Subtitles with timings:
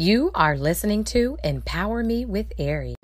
[0.00, 2.94] You are listening to Empower Me with Ari.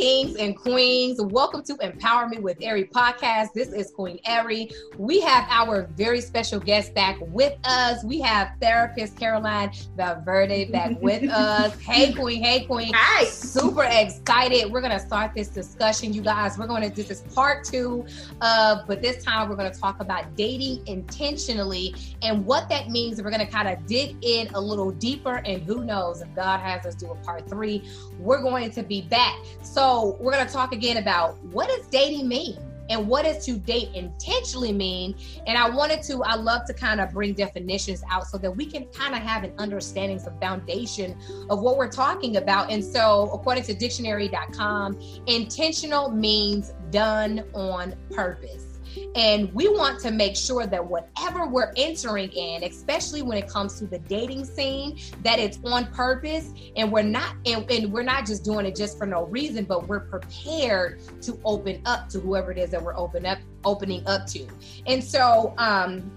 [0.00, 1.20] Kings and queens.
[1.20, 3.52] Welcome to Empower Me with Ari podcast.
[3.52, 4.70] This is Queen Ari.
[4.96, 8.02] We have our very special guest back with us.
[8.02, 11.78] We have therapist Caroline Valverde back with us.
[11.80, 12.42] Hey, Queen.
[12.42, 12.92] Hey, Queen.
[12.94, 13.24] Hi.
[13.24, 14.72] Super excited.
[14.72, 16.56] We're going to start this discussion, you guys.
[16.56, 18.06] We're going to, this is part two,
[18.40, 23.20] uh, but this time we're going to talk about dating intentionally and what that means.
[23.20, 26.60] We're going to kind of dig in a little deeper, and who knows if God
[26.60, 27.86] has us do a part three,
[28.18, 29.36] we're going to be back.
[29.62, 32.56] So, so we're going to talk again about what does dating mean?
[32.88, 35.14] and what does to date intentionally mean
[35.46, 38.66] and i wanted to i love to kind of bring definitions out so that we
[38.66, 41.16] can kind of have an understanding some foundation
[41.50, 48.69] of what we're talking about and so according to dictionary.com intentional means done on purpose
[49.14, 53.78] and we want to make sure that whatever we're entering in, especially when it comes
[53.78, 58.26] to the dating scene, that it's on purpose and we're not and, and we're not
[58.26, 62.52] just doing it just for no reason, but we're prepared to open up to whoever
[62.52, 64.46] it is that we're open up opening up to.
[64.86, 66.10] And so um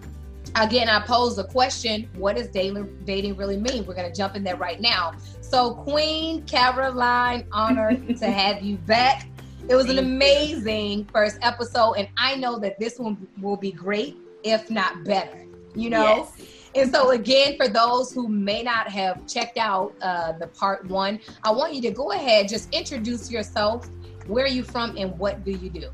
[0.55, 3.85] again, I pose the question, what does dating, really mean?
[3.85, 5.13] We're going to jump in there right now.
[5.41, 9.27] So, Queen Caroline, honored to have you back.
[9.69, 14.17] It was an amazing first episode, and I know that this one will be great,
[14.43, 15.45] if not better.
[15.73, 16.03] You know.
[16.03, 16.47] Yes.
[16.75, 21.19] And so, again, for those who may not have checked out uh, the part one,
[21.43, 23.89] I want you to go ahead, just introduce yourself.
[24.27, 25.89] Where are you from, and what do you do?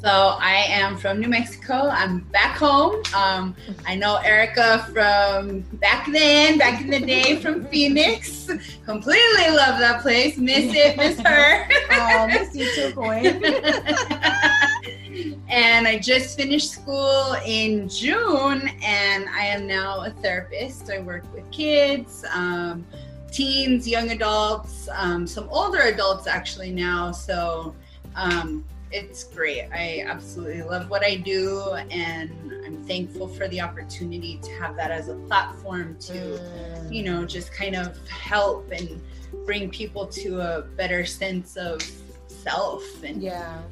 [0.00, 1.74] So I am from New Mexico.
[1.74, 3.02] I'm back home.
[3.16, 8.46] Um, I know Erica from back then, back in the day from Phoenix.
[8.84, 10.36] Completely love that place.
[10.36, 11.66] Miss it, miss her.
[11.90, 13.44] oh, miss you too, Queen.
[15.48, 20.92] and I just finished school in June, and I am now a therapist.
[20.92, 22.24] I work with kids.
[22.32, 22.86] Um,
[23.32, 27.10] teens, young adults, um, some older adults actually now.
[27.10, 27.74] So
[28.14, 29.68] um, it's great.
[29.72, 32.30] I absolutely love what I do, and
[32.64, 36.92] I'm thankful for the opportunity to have that as a platform to, mm.
[36.92, 39.00] you know, just kind of help and
[39.44, 41.82] bring people to a better sense of
[42.28, 43.62] self and yeah,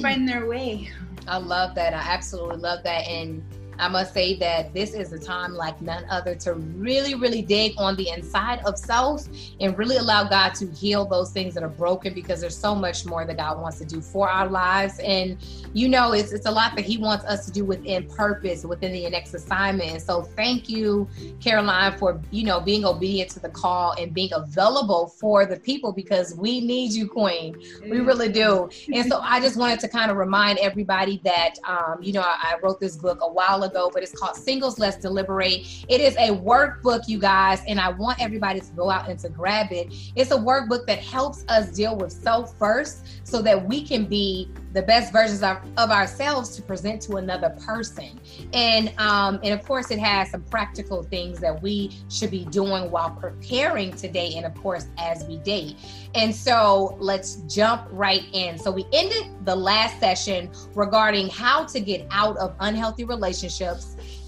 [0.00, 0.90] find their way.
[1.28, 1.92] I love that.
[1.92, 3.42] I absolutely love that, and
[3.78, 7.74] I must say that this is a time like none other to really, really dig
[7.76, 9.26] on the inside of self
[9.60, 13.04] and really allow God to heal those things that are broken because there's so much
[13.04, 14.98] more that God wants to do for our lives.
[15.00, 15.36] And
[15.72, 18.92] you know, it's it's a lot that He wants us to do within purpose, within
[18.92, 19.90] the next assignment.
[19.90, 21.08] And so thank you,
[21.40, 25.92] Caroline, for you know being obedient to the call and being available for the people
[25.92, 27.56] because we need you, Queen.
[27.82, 28.70] We really do.
[28.96, 32.54] And so I just wanted to kind of remind everybody that um, you know, I,
[32.54, 35.84] I wrote this book a while ago, but it's called Singles Let's Deliberate.
[35.88, 39.28] It is a workbook, you guys, and I want everybody to go out and to
[39.28, 39.92] grab it.
[40.14, 44.50] It's a workbook that helps us deal with self first so that we can be
[44.72, 48.20] the best versions of, of ourselves to present to another person.
[48.52, 52.90] And um, and of course it has some practical things that we should be doing
[52.90, 55.76] while preparing today, and of course as we date.
[56.14, 58.58] And so let's jump right in.
[58.58, 63.55] So we ended the last session regarding how to get out of unhealthy relationships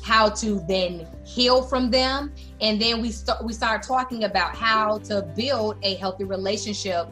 [0.02, 2.32] how to then heal from them.
[2.60, 7.08] And then we start we start talking about how to build a healthy relationship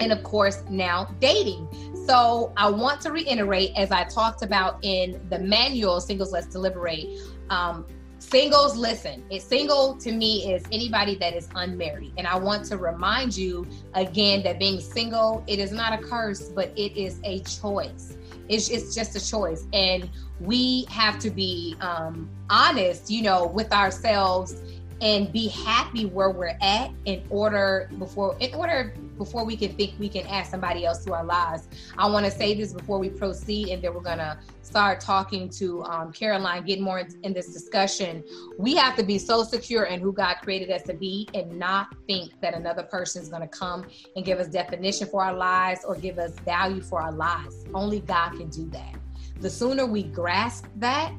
[0.00, 1.68] and of course now dating.
[2.06, 7.08] So i want to reiterate as i talked about in the manual singles let's deliberate
[7.50, 7.84] um,
[8.18, 9.24] singles listen.
[9.30, 12.12] It's single to me is anybody that is unmarried.
[12.16, 16.48] And i want to remind you again that being single it is not a curse
[16.48, 18.16] but it is a choice.
[18.48, 19.66] It's, it's just a choice.
[19.72, 20.08] And
[20.40, 24.62] we have to be um, honest you know with ourselves
[25.00, 29.94] and be happy where we're at in order before in order before we can think
[29.98, 31.68] we can add somebody else to our lives.
[31.98, 35.82] I want to say this before we proceed, and then we're gonna start talking to
[35.84, 38.24] um, Caroline, get more in, in this discussion.
[38.58, 41.94] We have to be so secure in who God created us to be, and not
[42.06, 45.96] think that another person is gonna come and give us definition for our lives or
[45.96, 47.64] give us value for our lives.
[47.74, 48.94] Only God can do that.
[49.40, 51.12] The sooner we grasp that,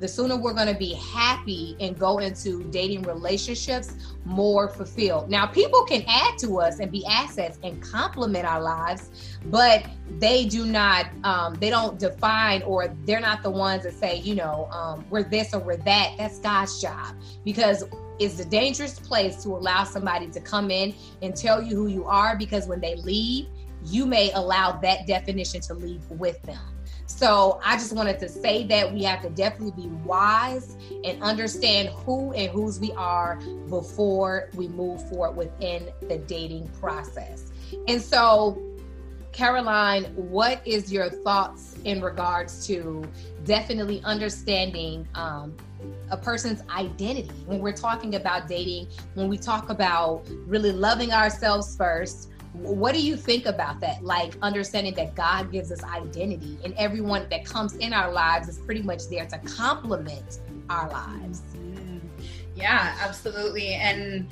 [0.00, 3.94] the sooner we're going to be happy and go into dating relationships
[4.24, 5.28] more fulfilled.
[5.28, 9.84] Now, people can add to us and be assets and complement our lives, but
[10.18, 14.34] they do not, um, they don't define or they're not the ones that say, you
[14.34, 16.14] know, um, we're this or we're that.
[16.16, 17.14] That's God's job
[17.44, 17.84] because
[18.18, 22.06] it's a dangerous place to allow somebody to come in and tell you who you
[22.06, 23.48] are because when they leave,
[23.84, 26.58] you may allow that definition to leave with them.
[27.20, 31.90] So I just wanted to say that we have to definitely be wise and understand
[31.90, 33.38] who and whose we are
[33.68, 37.52] before we move forward within the dating process.
[37.88, 38.58] And so,
[39.32, 43.04] Caroline, what is your thoughts in regards to
[43.44, 45.54] definitely understanding um,
[46.10, 51.76] a person's identity when we're talking about dating, when we talk about really loving ourselves
[51.76, 52.30] first?
[52.52, 54.02] What do you think about that?
[54.02, 58.58] Like understanding that God gives us identity and everyone that comes in our lives is
[58.58, 61.42] pretty much there to complement our lives.
[62.60, 63.74] Yeah, absolutely.
[63.74, 64.28] And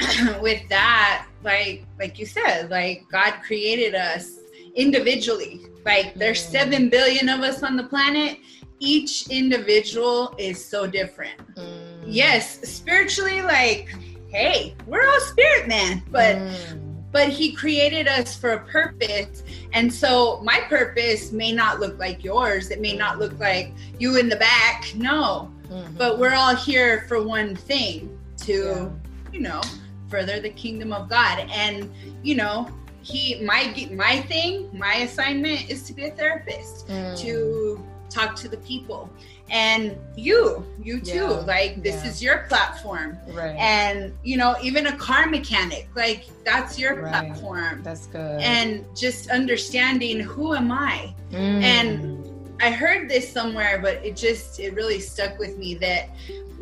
[0.40, 4.38] with that, like like you said, like God created us
[4.74, 5.66] individually.
[5.84, 6.50] Like there's mm.
[6.50, 8.38] 7 billion of us on the planet.
[8.80, 11.38] Each individual is so different.
[11.56, 12.04] Mm.
[12.06, 13.88] Yes, spiritually like
[14.28, 19.92] hey, we're all spirit man, but mm but he created us for a purpose and
[19.92, 24.28] so my purpose may not look like yours it may not look like you in
[24.28, 25.96] the back no mm-hmm.
[25.96, 28.90] but we're all here for one thing to yeah.
[29.32, 29.60] you know
[30.08, 31.90] further the kingdom of god and
[32.22, 32.68] you know
[33.02, 37.18] he my my thing my assignment is to be a therapist mm.
[37.18, 39.10] to talk to the people
[39.50, 42.10] and you you too yeah, like this yeah.
[42.10, 47.10] is your platform right and you know even a car mechanic like that's your right.
[47.10, 51.62] platform that's good and just understanding who am i mm.
[51.62, 52.28] and
[52.60, 56.10] i heard this somewhere but it just it really stuck with me that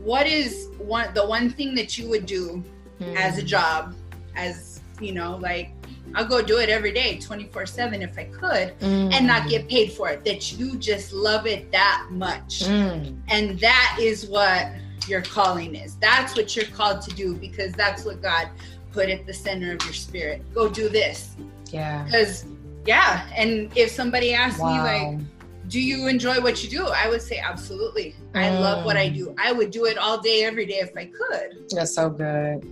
[0.03, 2.63] what is one the one thing that you would do
[3.01, 3.17] mm.
[3.17, 3.95] as a job
[4.37, 5.71] as you know like
[6.15, 9.13] I'll go do it every day, 24 7 if I could, mm.
[9.13, 10.25] and not get paid for it.
[10.25, 12.61] That you just love it that much.
[12.61, 13.19] Mm.
[13.29, 14.69] And that is what
[15.09, 15.97] your calling is.
[15.97, 18.49] That's what you're called to do because that's what God
[18.93, 20.43] put at the center of your spirit.
[20.55, 21.37] Go do this.
[21.71, 22.05] Yeah.
[22.05, 22.47] Because,
[22.87, 23.29] yeah.
[23.37, 24.75] And if somebody asks wow.
[24.75, 25.27] me, like,
[25.69, 26.87] do you enjoy what you do?
[26.87, 28.15] I would say absolutely.
[28.33, 28.41] Mm.
[28.41, 29.35] I love what I do.
[29.39, 31.69] I would do it all day, every day if I could.
[31.71, 32.65] That's so good.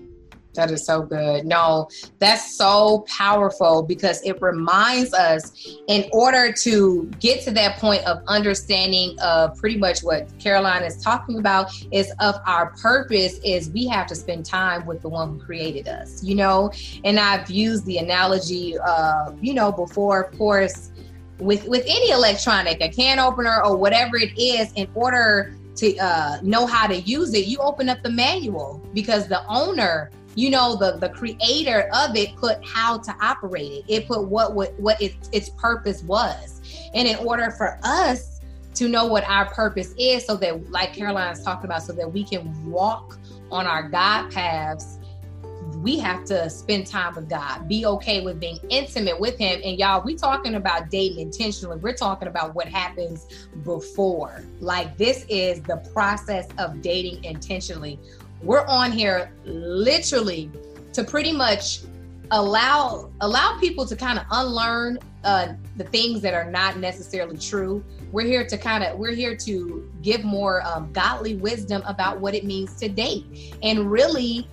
[0.55, 1.45] That is so good.
[1.45, 8.05] No, that's so powerful because it reminds us in order to get to that point
[8.05, 13.71] of understanding of pretty much what Caroline is talking about is of our purpose is
[13.71, 16.71] we have to spend time with the one who created us, you know?
[17.05, 20.91] And I've used the analogy uh, you know, before, of course,
[21.39, 26.39] with with any electronic, a can opener or whatever it is, in order to uh,
[26.43, 30.77] know how to use it, you open up the manual because the owner you know
[30.77, 35.01] the the creator of it put how to operate it it put what what, what
[35.01, 36.61] its, its purpose was
[36.95, 38.41] and in order for us
[38.75, 42.25] to know what our purpose is so that like caroline's talking about so that we
[42.25, 43.19] can walk
[43.51, 44.99] on our god paths
[45.85, 49.61] we have to spend time with God, be okay with being intimate with Him.
[49.65, 51.79] And y'all, we talking about dating intentionally.
[51.79, 53.27] We're talking about what happens
[53.65, 54.45] before.
[54.61, 57.99] Like this is the process of dating intentionally
[58.45, 60.51] we're on here literally
[60.93, 61.81] to pretty much
[62.31, 67.83] allow allow people to kind of unlearn uh, the things that are not necessarily true.
[68.13, 72.35] We're here to kind of we're here to give more um, godly wisdom about what
[72.35, 74.49] it means to date and really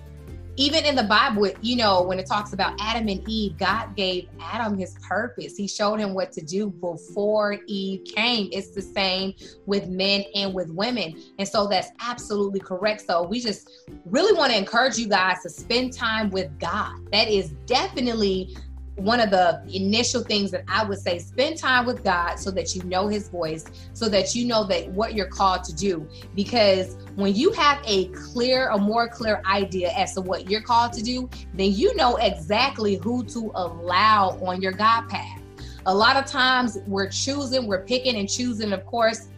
[0.56, 4.28] even in the Bible, you know, when it talks about Adam and Eve, God gave
[4.40, 5.56] Adam his purpose.
[5.56, 8.48] He showed him what to do before Eve came.
[8.52, 9.32] It's the same
[9.66, 11.20] with men and with women.
[11.38, 13.02] And so that's absolutely correct.
[13.06, 13.70] So we just
[14.04, 16.96] really want to encourage you guys to spend time with God.
[17.12, 18.56] That is definitely
[18.96, 22.74] one of the initial things that I would say spend time with God so that
[22.74, 26.06] you know his voice, so that you know that what you're called to do.
[26.34, 30.92] Because when you have a clear, a more clear idea as to what you're called
[30.94, 35.40] to do, then you know exactly who to allow on your God path.
[35.86, 39.28] A lot of times we're choosing, we're picking and choosing, of course,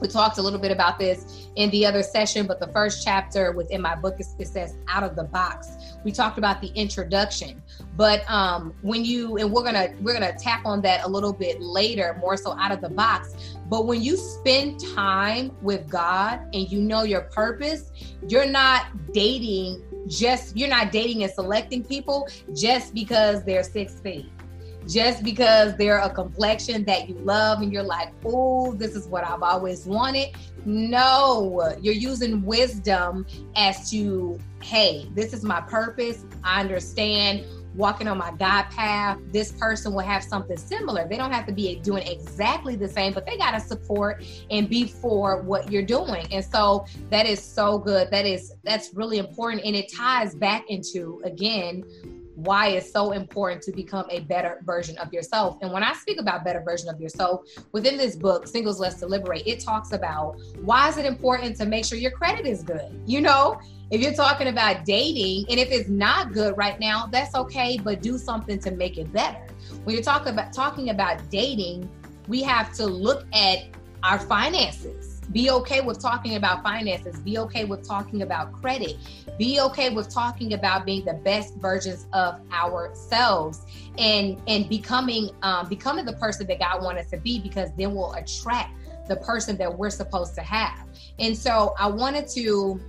[0.00, 3.52] we talked a little bit about this in the other session, but the first chapter
[3.52, 5.96] within my book is, it says out of the box.
[6.04, 7.62] We talked about the introduction,
[7.96, 11.60] but um, when you and we're gonna we're gonna tap on that a little bit
[11.60, 13.34] later, more so out of the box.
[13.68, 17.92] But when you spend time with God and you know your purpose,
[18.26, 24.26] you're not dating just you're not dating and selecting people just because they're six feet
[24.88, 29.24] just because they're a complexion that you love and you're like, oh, this is what
[29.24, 30.34] I've always wanted.
[30.64, 36.24] No, you're using wisdom as to, hey, this is my purpose.
[36.44, 37.44] I understand
[37.74, 39.18] walking on my God path.
[39.30, 41.06] This person will have something similar.
[41.08, 44.68] They don't have to be doing exactly the same, but they got to support and
[44.68, 46.26] be for what you're doing.
[46.32, 48.10] And so that is so good.
[48.10, 49.64] That is, that's really important.
[49.64, 51.84] And it ties back into, again,
[52.44, 55.58] why it's so important to become a better version of yourself.
[55.60, 59.46] And when I speak about better version of yourself within this book, Singles Let's Deliberate,
[59.46, 62.98] it talks about why is it important to make sure your credit is good.
[63.06, 67.34] You know, if you're talking about dating and if it's not good right now, that's
[67.34, 69.46] okay, but do something to make it better.
[69.84, 71.90] When you're talking about talking about dating,
[72.26, 73.64] we have to look at
[74.02, 75.09] our finances.
[75.32, 77.18] Be okay with talking about finances.
[77.20, 78.96] Be okay with talking about credit.
[79.38, 83.64] Be okay with talking about being the best versions of ourselves
[83.98, 87.94] and and becoming um, becoming the person that God wants us to be because then
[87.94, 88.74] we'll attract
[89.08, 90.86] the person that we're supposed to have.
[91.18, 92.80] And so I wanted to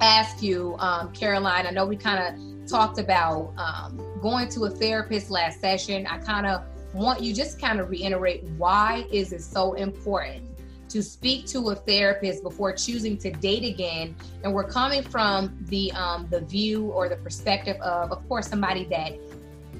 [0.00, 1.66] ask you, um, Caroline.
[1.66, 6.06] I know we kind of talked about um, going to a therapist last session.
[6.06, 6.62] I kind of
[6.94, 10.51] want you just kind of reiterate why is it so important
[10.92, 14.14] to speak to a therapist before choosing to date again.
[14.44, 18.84] And we're coming from the um, the view or the perspective of of course somebody
[18.84, 19.18] that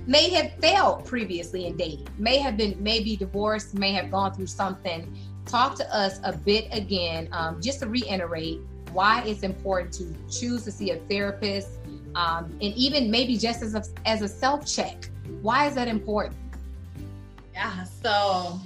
[0.06, 4.46] may have failed previously in dating may have been maybe divorced may have gone through
[4.46, 5.16] something.
[5.44, 8.60] Talk to us a bit again um, just to reiterate
[8.92, 11.68] why it's important to choose to see a therapist
[12.14, 15.08] um, and even maybe just as a, as a self check
[15.40, 16.36] why is that important?
[17.54, 18.60] Yeah so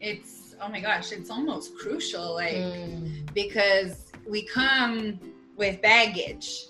[0.00, 3.34] it's oh my gosh it's almost crucial like mm.
[3.34, 5.18] because we come
[5.56, 6.66] with baggage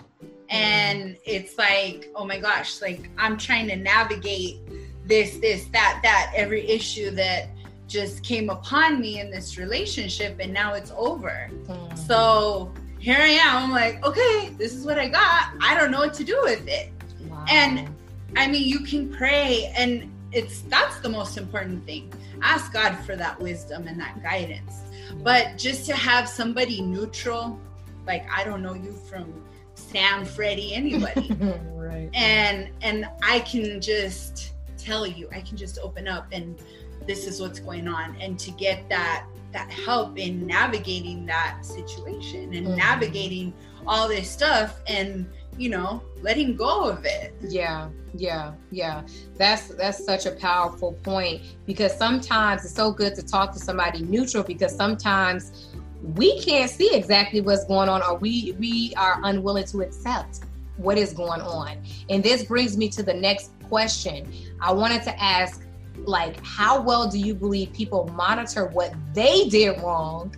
[0.51, 4.59] and it's like oh my gosh like i'm trying to navigate
[5.07, 7.49] this this that that every issue that
[7.87, 11.99] just came upon me in this relationship and now it's over mm.
[11.99, 16.01] so here i am i'm like okay this is what i got i don't know
[16.01, 16.91] what to do with it
[17.29, 17.45] wow.
[17.49, 17.89] and
[18.37, 22.13] i mean you can pray and it's that's the most important thing.
[22.43, 24.83] Ask god for that wisdom and that guidance.
[25.23, 27.59] But just to have somebody neutral
[28.07, 29.43] like i don't know you from
[29.75, 31.31] sam freddie anybody.
[31.85, 32.09] Right.
[32.15, 36.59] And and i can just tell you i can just open up and
[37.07, 38.17] this is what's going on.
[38.21, 42.77] And to get that that help in navigating that situation and mm-hmm.
[42.77, 43.53] navigating
[43.87, 45.27] all this stuff and
[45.59, 47.35] you know letting go of it.
[47.43, 49.03] Yeah yeah yeah.
[49.37, 54.03] That's that's such a powerful point because sometimes it's so good to talk to somebody
[54.03, 55.69] neutral because sometimes
[56.15, 60.41] we can't see exactly what's going on or we we are unwilling to accept
[60.77, 61.79] what is going on.
[62.09, 64.33] And this brings me to the next question.
[64.61, 65.63] I wanted to ask
[65.99, 70.35] like how well do you believe people monitor what they did wrong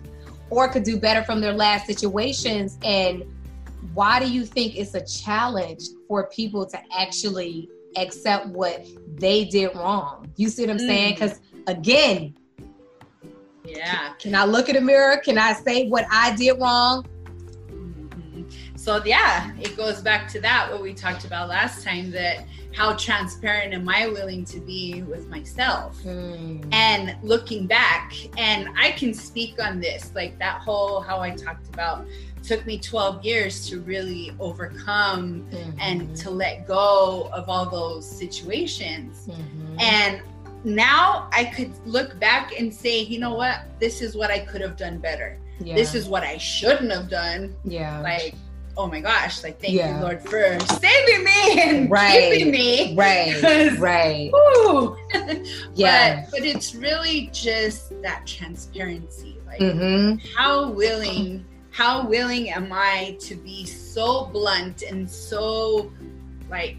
[0.49, 3.23] or could do better from their last situations and
[3.97, 8.85] why do you think it's a challenge for people to actually accept what
[9.15, 10.87] they did wrong you see what i'm mm.
[10.87, 12.37] saying because again
[13.65, 17.07] yeah can i look in the mirror can i say what i did wrong
[17.71, 18.43] mm-hmm.
[18.75, 22.93] so yeah it goes back to that what we talked about last time that how
[22.93, 25.97] transparent am I willing to be with myself?
[26.03, 26.71] Mm.
[26.71, 31.69] And looking back, and I can speak on this, like that whole how I talked
[31.69, 32.05] about
[32.47, 35.79] took me 12 years to really overcome mm-hmm.
[35.79, 39.27] and to let go of all those situations.
[39.27, 39.79] Mm-hmm.
[39.79, 40.21] And
[40.63, 43.61] now I could look back and say, you know what?
[43.79, 45.37] This is what I could have done better.
[45.59, 45.75] Yeah.
[45.75, 47.55] This is what I shouldn't have done.
[47.65, 47.99] Yeah.
[47.99, 48.35] Like
[48.77, 49.97] oh my gosh, like thank yeah.
[49.97, 52.31] you, Lord, for saving me and right.
[52.31, 52.95] keeping me.
[52.95, 53.33] Right.
[53.77, 54.31] Right.
[55.75, 56.21] yeah.
[56.21, 59.37] But, but, it's really just that transparency.
[59.45, 60.17] Like mm-hmm.
[60.35, 61.45] how willing,
[61.77, 65.91] how willing am I to be so blunt and so
[66.49, 66.75] like,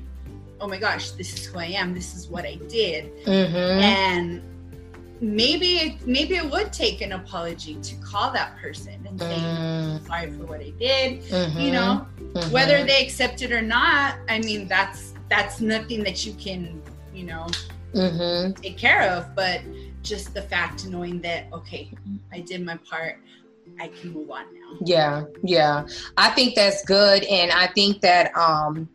[0.61, 3.17] oh my gosh, this is who I am, this is what I did.
[3.25, 3.81] Mm-hmm.
[3.81, 4.43] And
[5.21, 10.07] maybe maybe it would take an apology to call that person and say mm.
[10.07, 11.59] sorry for what i did mm-hmm.
[11.59, 12.53] you know mm-hmm.
[12.53, 16.81] whether they accept it or not i mean that's that's nothing that you can
[17.13, 17.49] you know
[17.93, 18.53] mm-hmm.
[18.63, 19.61] take care of but
[20.05, 21.91] just the fact knowing that okay
[22.33, 23.19] i did my part
[23.81, 24.77] i can move on now.
[24.85, 25.87] Yeah yeah.
[26.17, 28.89] I think that's good and i think that um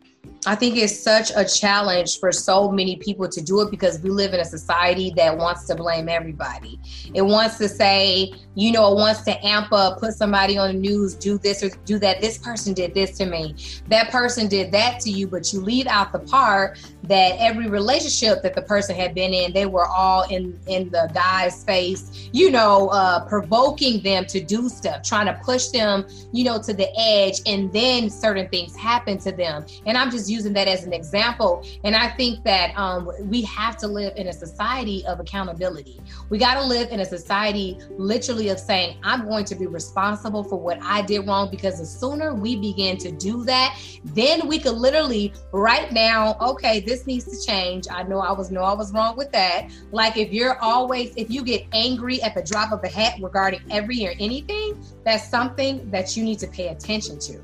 [0.46, 4.10] I think it's such a challenge for so many people to do it because we
[4.10, 6.78] live in a society that wants to blame everybody.
[7.14, 10.78] It wants to say, you know, it wants to amp up, put somebody on the
[10.78, 12.20] news, do this or do that.
[12.20, 13.56] This person did this to me.
[13.88, 18.42] That person did that to you, but you leave out the part that every relationship
[18.42, 22.50] that the person had been in, they were all in in the guy's face, you
[22.50, 26.88] know, uh, provoking them to do stuff, trying to push them, you know, to the
[26.98, 29.64] edge, and then certain things happen to them.
[29.86, 31.64] And I'm just using that as an example.
[31.84, 36.00] And I think that um, we have to live in a society of accountability.
[36.28, 40.42] We got to live in a society literally of saying, I'm going to be responsible
[40.42, 44.58] for what I did wrong because the sooner we begin to do that, then we
[44.58, 47.86] could literally right now, okay, this needs to change.
[47.90, 49.70] I know I was know I was wrong with that.
[49.92, 53.60] Like if you're always, if you get angry at the drop of a hat regarding
[53.70, 57.40] every or anything, that's something that you need to pay attention to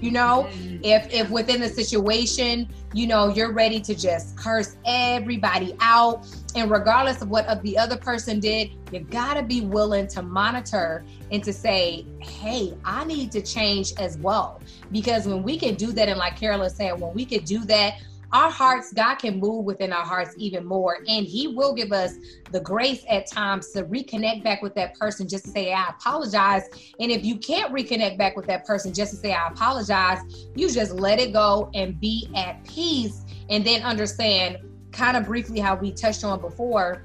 [0.00, 0.48] you know
[0.82, 6.26] if if within the situation you know you're ready to just curse everybody out.
[6.54, 11.04] And regardless of what of the other person did you gotta be willing to monitor
[11.30, 14.60] and to say hey i need to change as well.
[14.90, 18.00] Because when we can do that and like carolyn said when we can do that
[18.32, 20.98] our hearts, God can move within our hearts even more.
[21.08, 22.14] And He will give us
[22.50, 26.64] the grace at times to reconnect back with that person just to say, I apologize.
[26.98, 30.18] And if you can't reconnect back with that person just to say, I apologize,
[30.54, 33.24] you just let it go and be at peace.
[33.48, 34.58] And then understand,
[34.92, 37.02] kind of briefly, how we touched on before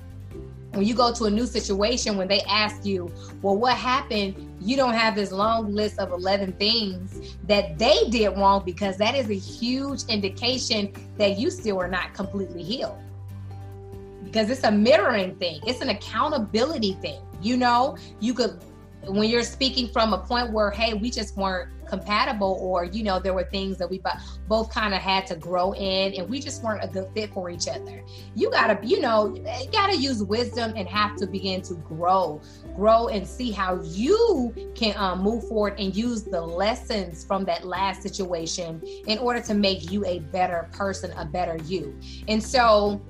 [0.74, 3.12] when you go to a new situation, when they ask you,
[3.42, 4.36] well, what happened?
[4.62, 9.16] You don't have this long list of 11 things that they did wrong because that
[9.16, 12.98] is a huge indication that you still are not completely healed.
[14.24, 17.20] Because it's a mirroring thing, it's an accountability thing.
[17.42, 18.62] You know, you could,
[19.08, 23.20] when you're speaking from a point where, hey, we just weren't compatible or you know
[23.20, 24.02] there were things that we
[24.48, 27.50] both kind of had to grow in and we just weren't a good fit for
[27.50, 28.02] each other.
[28.34, 32.42] You gotta you know you gotta use wisdom and have to begin to grow
[32.78, 37.66] grow and see how you can um, move forward and use the lessons from that
[37.66, 42.00] last situation in order to make you a better person a better you.
[42.30, 43.02] And so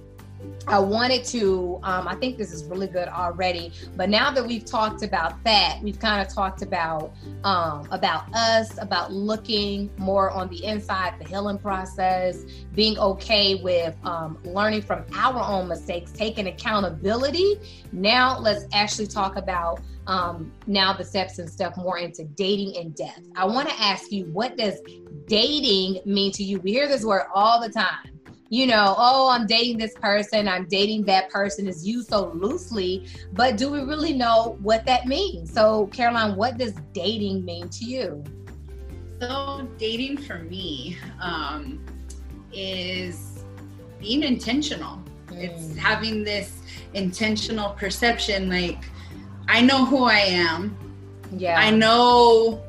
[0.68, 3.74] I wanted to, um, I think this is really good already.
[3.96, 8.78] But now that we've talked about that, we've kind of talked about um, about us,
[8.78, 12.46] about looking more on the inside, the healing process,
[12.76, 17.56] being okay with um, learning from our own mistakes, taking accountability.
[17.92, 22.92] Now let's actually talk about um, now the steps and stuff more into dating in
[22.92, 23.22] depth.
[23.36, 24.80] I want to ask you, what does
[25.26, 26.60] dating mean to you?
[26.60, 28.21] We hear this word all the time
[28.52, 33.08] you know, oh, I'm dating this person, I'm dating that person is used so loosely,
[33.32, 35.54] but do we really know what that means?
[35.54, 38.22] So, Caroline, what does dating mean to you?
[39.22, 41.82] So, dating for me um,
[42.52, 43.46] is
[44.02, 45.02] being intentional.
[45.28, 45.44] Mm.
[45.44, 46.60] It's having this
[46.94, 48.84] intentional perception like,
[49.48, 50.78] I know who I am.
[51.38, 51.58] Yeah.
[51.58, 52.62] I know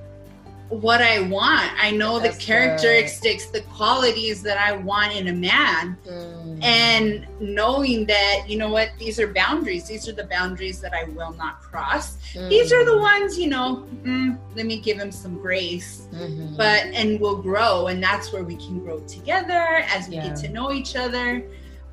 [0.73, 1.71] what I want.
[1.79, 3.63] I know That's the characteristics, good.
[3.63, 5.99] the qualities that I want in a man.
[6.07, 6.65] Mm.
[6.65, 9.87] And knowing that, you know what, these are boundaries.
[9.87, 12.17] These are the boundaries that I will not cross.
[12.33, 12.49] Mm.
[12.49, 16.09] These are the ones, you know, mm, let me give him some grace.
[16.13, 16.57] Mm-hmm.
[16.57, 17.89] But, and we'll grow.
[17.89, 20.29] And that's where we can grow together as we yeah.
[20.29, 21.45] get to know each other.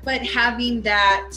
[0.04, 1.32] But having that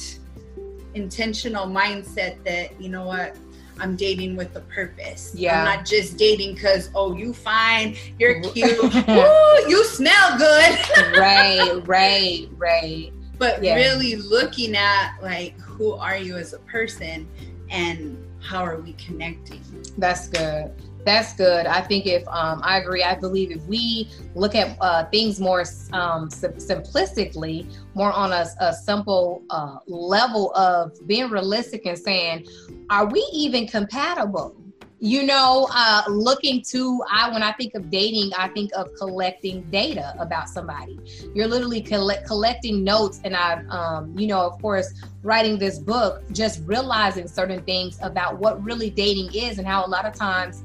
[0.93, 3.35] intentional mindset that, you know what,
[3.79, 5.33] I'm dating with a purpose.
[5.35, 5.59] Yeah.
[5.59, 10.79] I'm not just dating because, oh, you fine, you're cute, Ooh, you smell good.
[11.17, 13.11] right, right, right.
[13.37, 13.75] But yeah.
[13.75, 17.27] really looking at like who are you as a person
[17.69, 19.61] and how are we connecting?
[19.97, 20.71] That's good.
[21.05, 21.65] That's good.
[21.65, 25.65] I think if um, I agree, I believe if we look at uh, things more
[25.91, 32.47] um, sim- simplistically, more on a, a simple uh, level of being realistic and saying,
[32.89, 34.55] are we even compatible?
[35.03, 39.61] you know uh, looking to i when i think of dating i think of collecting
[39.63, 40.97] data about somebody
[41.35, 46.23] you're literally collect, collecting notes and i um, you know of course writing this book
[46.31, 50.63] just realizing certain things about what really dating is and how a lot of times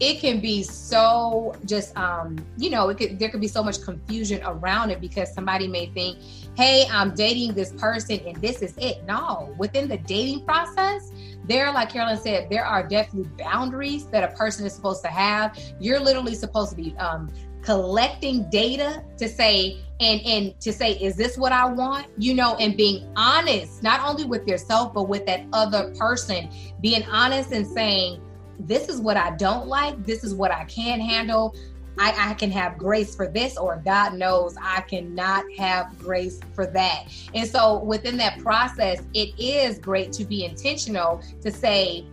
[0.00, 3.82] it can be so just um you know it could there could be so much
[3.82, 6.18] confusion around it because somebody may think
[6.56, 9.04] hey i'm dating this person and this is it.
[9.04, 11.10] No within the dating process
[11.46, 15.58] there like carolyn said there are definitely boundaries that a person is supposed to have.
[15.80, 17.30] You're literally supposed to be um
[17.62, 22.06] collecting data to say and and to say is this what i want?
[22.18, 27.02] You know and being honest not only with yourself but with that other person being
[27.04, 28.20] honest and saying
[28.58, 31.54] this is what I don't like, this is what I can handle.
[32.00, 36.64] I, I, can have grace for this, or God knows I cannot have grace for
[36.66, 37.06] that.
[37.34, 42.06] And so within that process, it is great to be intentional to say,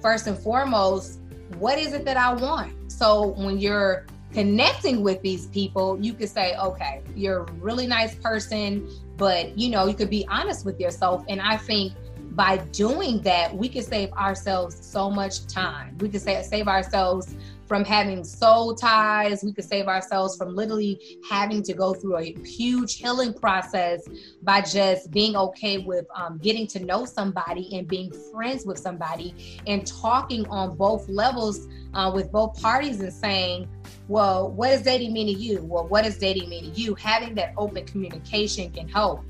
[0.00, 1.18] first and foremost,
[1.58, 2.92] what is it that I want?
[2.92, 8.14] So when you're connecting with these people, you could say, okay, you're a really nice
[8.14, 11.24] person, but you know, you could be honest with yourself.
[11.28, 11.92] And I think
[12.34, 15.96] by doing that, we can save ourselves so much time.
[15.98, 17.34] We can say, save ourselves
[17.66, 19.42] from having soul ties.
[19.42, 24.06] We could save ourselves from literally having to go through a huge healing process
[24.42, 29.60] by just being okay with um, getting to know somebody and being friends with somebody
[29.66, 33.68] and talking on both levels uh, with both parties and saying,
[34.08, 35.62] well, what does dating mean to you?
[35.62, 36.94] Well, what does dating mean to you?
[36.94, 39.24] Having that open communication can help.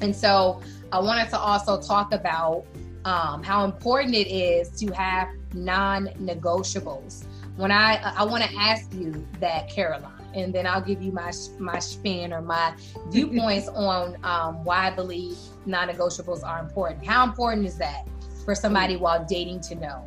[0.00, 2.64] And so I wanted to also talk about
[3.04, 7.24] um, how important it is to have non-negotiables.
[7.56, 11.32] When I I want to ask you that, Caroline, and then I'll give you my
[11.58, 12.74] my spin or my
[13.08, 17.04] viewpoints on um, why I believe non-negotiables are important.
[17.06, 18.06] How important is that
[18.44, 20.06] for somebody while dating to know?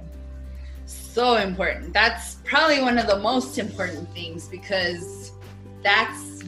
[0.86, 1.94] So important.
[1.94, 5.32] That's probably one of the most important things because
[5.84, 6.44] that's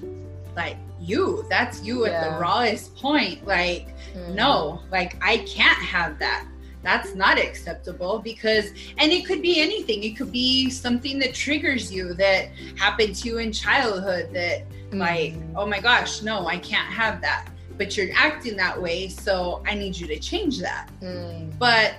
[0.56, 1.46] like you.
[1.50, 2.12] That's you yeah.
[2.12, 3.46] at the rawest point.
[3.46, 4.36] Like, mm-hmm.
[4.36, 6.48] no, like I can't have that.
[6.84, 10.04] That's not acceptable because, and it could be anything.
[10.04, 15.00] It could be something that triggers you that happened to you in childhood that, mm-hmm.
[15.00, 17.48] like, oh my gosh, no, I can't have that.
[17.78, 20.90] But you're acting that way, so I need you to change that.
[21.02, 21.58] Mm.
[21.58, 21.96] But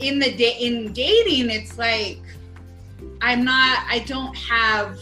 [0.00, 2.20] in the day in dating, it's like
[3.20, 3.84] I'm not.
[3.88, 4.98] I don't have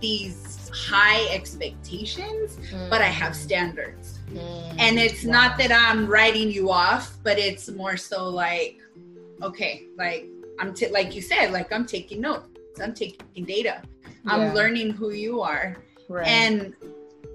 [0.00, 2.90] these high expectations, mm.
[2.90, 3.36] but I have mm.
[3.36, 4.03] standards.
[4.34, 4.76] Mm.
[4.78, 8.80] And it's not that I'm writing you off, but it's more so like,
[9.42, 13.82] okay, like I'm t- like you said, like I'm taking notes, I'm taking data,
[14.26, 14.52] I'm yeah.
[14.52, 15.76] learning who you are,
[16.08, 16.26] right.
[16.26, 16.74] and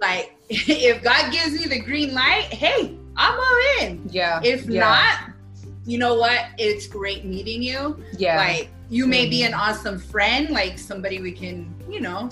[0.01, 4.09] like if God gives me the green light, hey, I'm all in.
[4.09, 4.41] Yeah.
[4.43, 4.79] If yeah.
[4.79, 5.35] not,
[5.85, 6.47] you know what?
[6.57, 8.01] It's great meeting you.
[8.17, 8.37] Yeah.
[8.37, 9.29] Like you may mm-hmm.
[9.29, 12.29] be an awesome friend, like somebody we can, you know,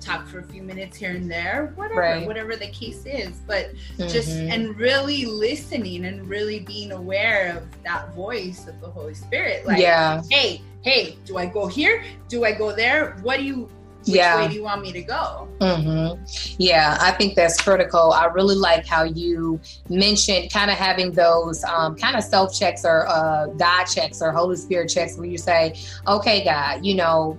[0.00, 2.26] talk for a few minutes here and there, whatever, right.
[2.26, 3.40] whatever the case is.
[3.46, 4.08] But mm-hmm.
[4.08, 9.66] just and really listening and really being aware of that voice of the Holy Spirit.
[9.66, 10.22] Like, yeah.
[10.30, 12.04] hey, hey, do I go here?
[12.28, 13.16] Do I go there?
[13.22, 13.68] What do you
[14.06, 14.40] which yeah.
[14.40, 15.48] way do you want me to go?
[15.60, 16.24] Mm-hmm.
[16.58, 18.12] Yeah, I think that's critical.
[18.12, 22.84] I really like how you mentioned kind of having those um, kind of self checks
[22.84, 25.74] or uh, God checks or Holy Spirit checks where you say,
[26.06, 27.36] okay, God, you know,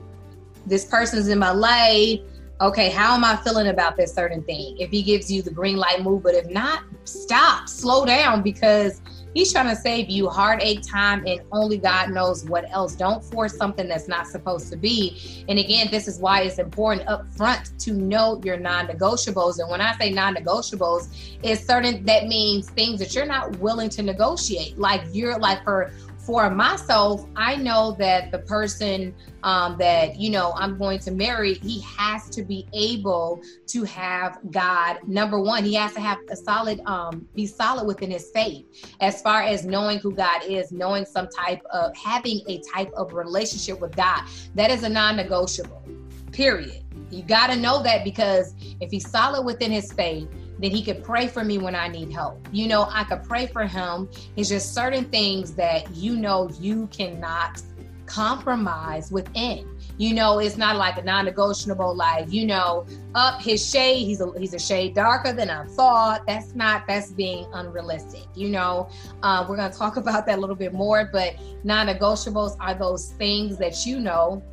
[0.67, 2.19] this person's in my life
[2.61, 4.77] okay, how am I feeling about this certain thing?
[4.79, 9.01] If he gives you the green light, move, but if not, stop, slow down because
[9.33, 12.95] he's trying to save you heartache time and only God knows what else.
[12.95, 15.45] Don't force something that's not supposed to be.
[15.47, 19.59] And again, this is why it's important up front to know your non-negotiables.
[19.59, 24.03] And when I say non-negotiables, it's certain that means things that you're not willing to
[24.03, 24.77] negotiate.
[24.77, 25.93] Like you're like for
[26.29, 31.55] for myself, I know that the person um, that you know I'm going to marry,
[31.55, 34.99] he has to be able to have God.
[35.07, 38.63] Number one, he has to have a solid, um, be solid within his faith,
[39.01, 43.13] as far as knowing who God is, knowing some type of having a type of
[43.13, 44.21] relationship with God.
[44.53, 45.83] That is a non-negotiable.
[46.31, 46.83] Period.
[47.09, 50.27] You got to know that because if he's solid within his faith,
[50.59, 52.45] then he could pray for me when I need help.
[52.51, 54.09] You know, I could pray for him.
[54.35, 57.61] It's just certain things that you know you cannot
[58.09, 59.65] compromise within.
[59.97, 64.31] You know, it's not like a non-negotiable, like, you know, up his shade, he's a
[64.37, 66.25] he's a shade darker than I thought.
[66.25, 68.25] That's not that's being unrealistic.
[68.33, 68.89] You know,
[69.23, 73.57] uh, we're gonna talk about that a little bit more, but non-negotiables are those things
[73.57, 74.43] that you know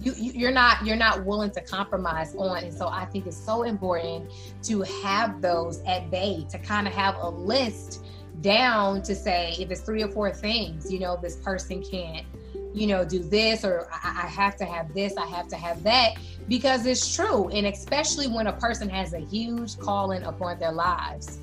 [0.00, 2.64] you, you're not you're not willing to compromise on.
[2.64, 4.30] And so i think it's so important
[4.64, 8.04] to have those at bay to kind of have a list
[8.40, 12.26] down to say if it's three or four things you know this person can't
[12.74, 15.82] you know do this or I, I have to have this i have to have
[15.84, 16.16] that
[16.48, 17.48] because it's true.
[17.48, 21.40] And especially when a person has a huge calling upon their lives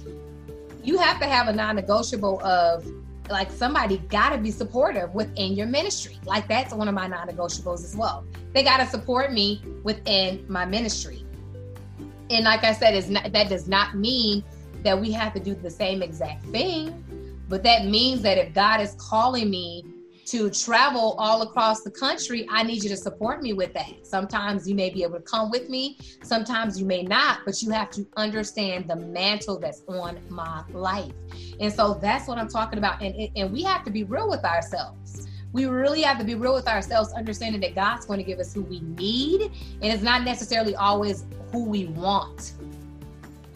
[0.84, 2.86] you have to have a non-negotiable of
[3.30, 6.20] like somebody got to be supportive within your ministry.
[6.26, 8.26] Like that's one of my non-negotiables as well.
[8.54, 11.26] They got to support me within my ministry.
[12.30, 14.44] And like I said, is that does not mean
[14.84, 18.82] that we have to do the same exact thing, but that means that if God
[18.82, 19.86] is calling me
[20.34, 24.04] to travel all across the country, I need you to support me with that.
[24.04, 27.70] Sometimes you may be able to come with me, sometimes you may not, but you
[27.70, 31.14] have to understand the mantle that's on my life.
[31.60, 33.00] And so that's what I'm talking about.
[33.00, 35.28] And, and we have to be real with ourselves.
[35.52, 38.56] We really have to be real with ourselves, understanding that God's going to give us
[38.56, 39.52] who we need,
[39.84, 42.54] and it's not necessarily always who we want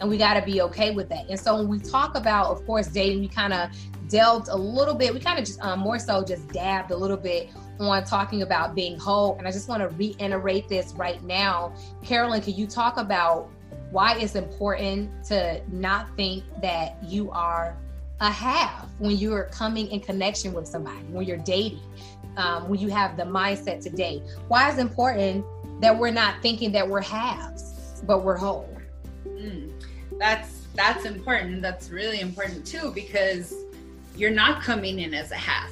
[0.00, 1.28] and we got to be okay with that.
[1.28, 3.70] And so when we talk about, of course, dating, we kind of
[4.08, 5.12] delved a little bit.
[5.12, 8.74] We kind of just um, more so just dabbed a little bit on talking about
[8.74, 9.36] being whole.
[9.38, 11.72] And I just want to reiterate this right now.
[12.02, 13.50] Carolyn, can you talk about
[13.90, 17.76] why it's important to not think that you are
[18.20, 21.80] a half when you're coming in connection with somebody, when you're dating?
[22.38, 24.22] um, when you have the mindset today?
[24.46, 25.44] Why is it important
[25.82, 28.68] that we're not thinking that we're halves, but we're whole?
[29.26, 29.70] Mm,
[30.18, 31.60] that's that's important.
[31.60, 33.52] That's really important too because
[34.18, 35.70] you're not coming in as a half.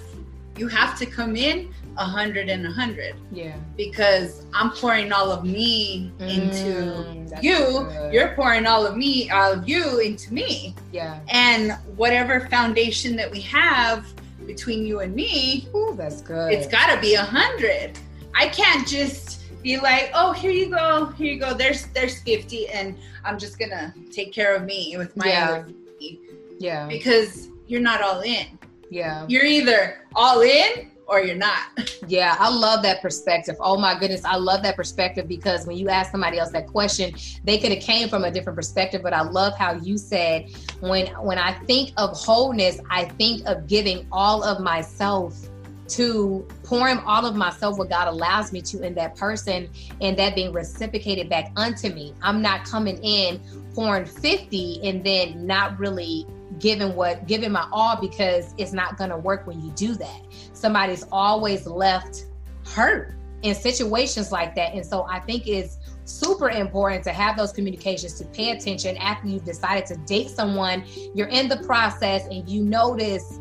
[0.57, 3.15] You have to come in a hundred and a hundred.
[3.33, 3.57] Yeah.
[3.77, 7.87] Because I'm pouring all of me into Mm, you.
[7.89, 8.13] good.
[8.15, 10.75] You're pouring all of me, all of you into me.
[10.93, 11.19] Yeah.
[11.29, 14.07] And whatever foundation that we have
[14.47, 16.53] between you and me, Ooh, that's good.
[16.53, 17.99] it's got to be a hundred.
[18.35, 21.53] I can't just be like, oh, here you go, here you go.
[21.53, 25.49] There's there's fifty, and I'm just gonna take care of me with my Yeah.
[25.51, 25.65] other
[25.99, 26.21] 50
[26.61, 26.87] yeah.
[26.87, 28.59] because you're not all in.
[28.91, 29.27] Yeah.
[29.29, 31.61] You're either all in or you're not.
[32.09, 33.57] Yeah, I love that perspective.
[33.59, 37.13] Oh my goodness, I love that perspective because when you ask somebody else that question,
[37.43, 39.03] they could have came from a different perspective.
[39.03, 43.67] But I love how you said, when when I think of wholeness, I think of
[43.67, 45.49] giving all of myself
[45.89, 49.69] to pouring all of myself what God allows me to in that person
[50.01, 52.15] and that being reciprocated back unto me.
[52.23, 53.41] I'm not coming in
[53.75, 56.27] pouring 50 and then not really
[56.59, 60.23] giving what giving my all because it's not going to work when you do that
[60.53, 62.27] somebody's always left
[62.67, 64.75] hurt in situations like that.
[64.75, 69.29] And so I think it's super important to have those communications to pay attention after
[69.29, 70.85] you've decided to date someone.
[71.15, 73.39] You're in the process and you notice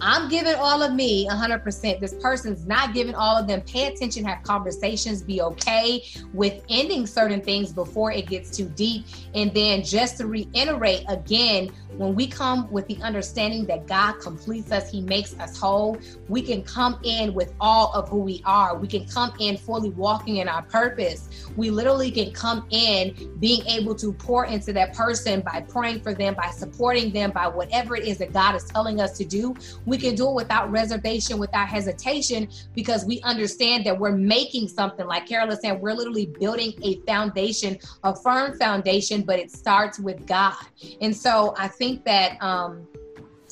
[0.00, 2.00] I'm giving all of me 100%.
[2.00, 3.60] This person's not giving all of them.
[3.62, 9.04] Pay attention, have conversations, be okay with ending certain things before it gets too deep.
[9.34, 14.72] And then just to reiterate again, when we come with the understanding that God completes
[14.72, 18.76] us, He makes us whole, we can come in with all of who we are.
[18.78, 21.50] We can come in fully walking in our purpose.
[21.56, 26.14] We literally can come in being able to pour into that person by praying for
[26.14, 29.54] them, by supporting them, by whatever it is that God is telling us to do.
[29.90, 35.04] We can do it without reservation, without hesitation, because we understand that we're making something.
[35.04, 39.98] Like Carol is saying, we're literally building a foundation, a firm foundation, but it starts
[39.98, 40.54] with God.
[41.00, 42.86] And so I think that um,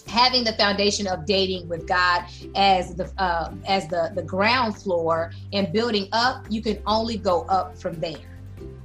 [0.06, 2.24] having the foundation of dating with God
[2.54, 7.42] as the uh, as the the ground floor and building up, you can only go
[7.48, 8.37] up from there.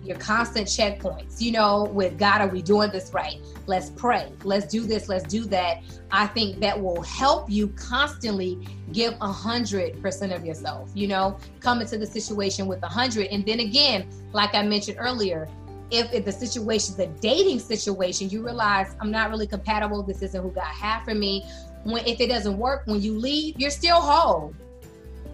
[0.03, 3.37] Your constant checkpoints, you know, with God, are we doing this right?
[3.67, 4.31] Let's pray.
[4.43, 5.07] Let's do this.
[5.07, 5.81] Let's do that.
[6.11, 10.91] I think that will help you constantly give a hundred percent of yourself.
[10.93, 14.97] You know, come into the situation with a hundred, and then again, like I mentioned
[14.99, 15.47] earlier,
[15.93, 20.41] if, if the situation, the dating situation, you realize I'm not really compatible, this isn't
[20.41, 21.45] who God had for me.
[21.83, 24.53] When if it doesn't work, when you leave, you're still whole.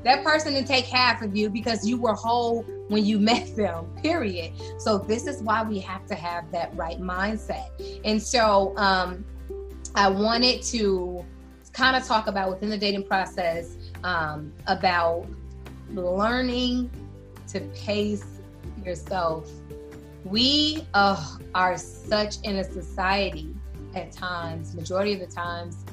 [0.03, 3.87] That person didn't take half of you because you were whole when you met them,
[4.01, 4.53] period.
[4.79, 7.69] So this is why we have to have that right mindset.
[8.05, 9.25] And so um,
[9.95, 11.25] I wanted to
[11.73, 15.27] kind of talk about within the dating process um, about
[15.91, 16.89] learning
[17.47, 18.25] to pace
[18.83, 19.49] yourself
[20.23, 23.55] we uh, are such in a society
[23.95, 25.85] at times majority of the times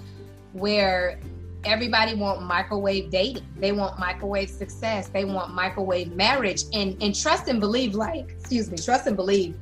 [0.52, 1.18] where
[1.66, 3.46] everybody want microwave dating.
[3.56, 5.08] They want microwave success.
[5.08, 6.64] They want microwave marriage.
[6.72, 9.56] And and trust and believe like excuse me trust and believe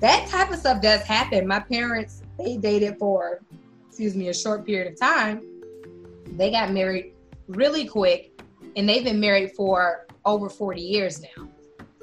[0.00, 1.46] that type of stuff does happen.
[1.46, 3.42] My parents they dated for
[3.88, 5.42] excuse me a short period of time.
[6.36, 7.14] They got married
[7.48, 8.40] really quick
[8.76, 11.48] and they've been married for over 40 years now.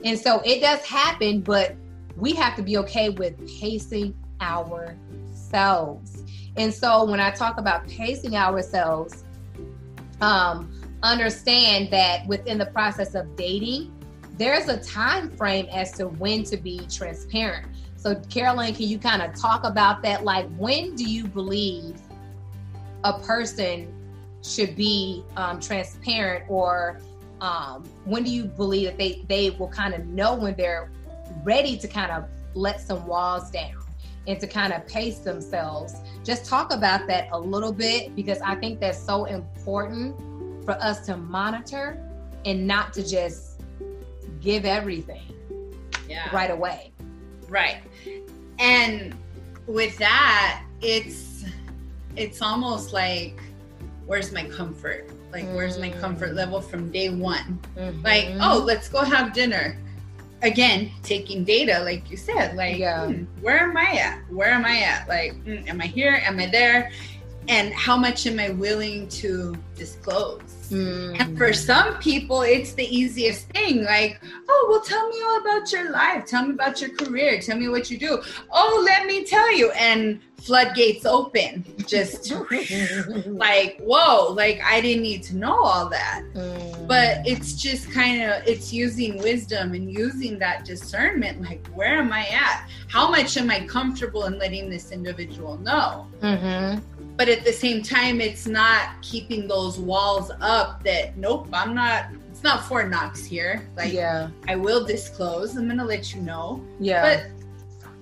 [0.03, 1.75] And so it does happen but
[2.17, 6.23] we have to be okay with pacing ourselves.
[6.57, 9.23] And so when I talk about pacing ourselves,
[10.21, 10.71] um,
[11.03, 13.93] understand that within the process of dating,
[14.37, 17.67] there's a time frame as to when to be transparent.
[17.95, 20.23] So, Carolyn, can you kind of talk about that?
[20.23, 21.99] Like, when do you believe
[23.03, 23.93] a person
[24.43, 26.99] should be um, transparent, or
[27.41, 30.91] um, when do you believe that they they will kind of know when they're
[31.43, 33.86] ready to kind of let some walls down
[34.27, 35.95] and to kind of pace themselves.
[36.23, 40.15] Just talk about that a little bit because I think that's so important
[40.65, 41.97] for us to monitor
[42.45, 43.61] and not to just
[44.41, 45.21] give everything
[46.09, 46.29] Yeah.
[46.35, 46.91] right away.
[47.49, 47.77] Right.
[48.59, 49.15] And
[49.65, 51.25] with that, it's
[52.15, 53.39] it's almost like
[54.07, 55.09] where's my comfort?
[55.31, 55.99] Like where's my Mm.
[56.01, 57.59] comfort level from day one?
[57.77, 58.03] Mhm.
[58.03, 59.77] Like, oh, let's go have dinner.
[60.43, 63.07] Again, taking data, like you said, like, Yeah.
[63.07, 64.19] hmm, where am I at?
[64.29, 65.07] Where am I at?
[65.07, 66.21] Like, mm, am I here?
[66.23, 66.91] Am I there?
[67.47, 70.41] And how much am I willing to disclose?
[70.71, 71.19] Mhm.
[71.19, 73.83] And for some people, it's the easiest thing.
[73.83, 77.57] Like, oh well tell me all about your life tell me about your career tell
[77.57, 82.31] me what you do oh let me tell you and floodgates open just
[83.25, 86.87] like whoa like i didn't need to know all that mm.
[86.87, 92.13] but it's just kind of it's using wisdom and using that discernment like where am
[92.13, 96.96] i at how much am i comfortable in letting this individual know mm-hmm.
[97.17, 102.05] But at the same time it's not keeping those walls up that nope i'm not
[102.37, 103.67] it's not Fort Knox here.
[103.75, 105.55] Like, yeah, I will disclose.
[105.55, 106.63] I'm gonna let you know.
[106.79, 107.31] Yeah, but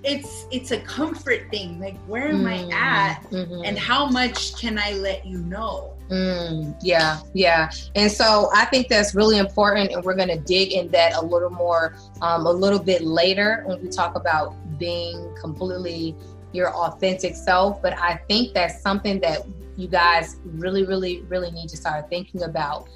[0.04, 1.80] it's it's a comfort thing.
[1.80, 3.62] Like, where am mm, I at, mm-hmm.
[3.64, 5.94] and how much can I let you know?
[6.10, 7.70] Mm, yeah, yeah.
[7.94, 11.24] And so I think that's really important, and we're going to dig in that a
[11.24, 16.14] little more um, a little bit later when we talk about being completely
[16.52, 17.82] your authentic self.
[17.82, 19.42] But I think that's something that
[19.76, 22.88] you guys really, really, really need to start thinking about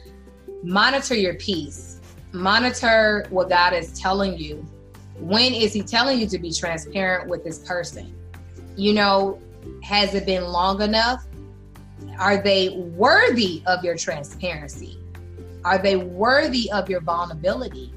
[0.63, 2.01] monitor your peace.
[2.33, 4.65] Monitor what God is telling you.
[5.19, 8.15] When is He telling you to be transparent with this person?
[8.77, 9.41] You know,
[9.83, 11.25] has it been long enough?
[12.19, 14.99] Are they worthy of your transparency?
[15.65, 17.93] Are they worthy of your vulnerability?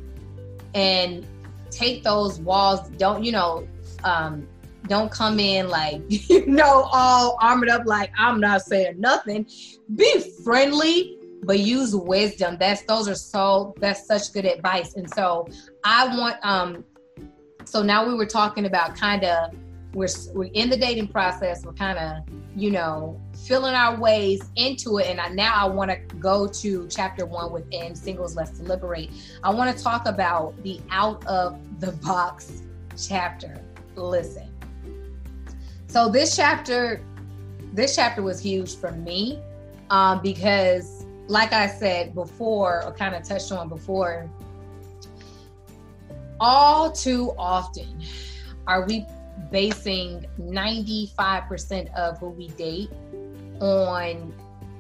[0.74, 1.26] And
[1.70, 3.68] take those walls, don't, you know,
[4.04, 4.48] um,
[4.88, 9.48] don't come in like, you know, all armored up like I'm not saying nothing.
[9.96, 12.58] Be friendly, but use wisdom.
[12.60, 14.96] That's those are so that's such good advice.
[14.96, 15.48] And so
[15.84, 16.84] I want um
[17.66, 19.54] so now we were talking about kind of
[19.94, 21.66] we're we're in the dating process.
[21.66, 22.24] We're kind of
[22.56, 25.08] you know feeling our ways into it.
[25.08, 29.12] And I, now I want to go to chapter one within Singles Let's Deliberate.
[29.44, 32.64] I want to talk about the out of the box
[32.98, 33.62] chapter.
[33.96, 34.53] Listen.
[35.94, 37.06] So this chapter,
[37.72, 39.40] this chapter was huge for me
[39.92, 44.28] um, because like I said before, or kind of touched on before,
[46.40, 48.02] all too often
[48.66, 49.06] are we
[49.52, 52.90] basing 95% of who we date
[53.62, 54.34] on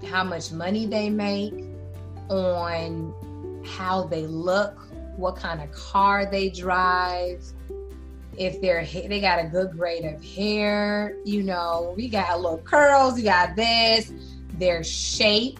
[0.09, 1.53] how much money they make,
[2.29, 4.79] on how they look,
[5.15, 7.43] what kind of car they drive,
[8.37, 13.17] if they're they got a good grade of hair, you know, we got little curls,
[13.17, 14.11] you got this,
[14.57, 15.59] their shape,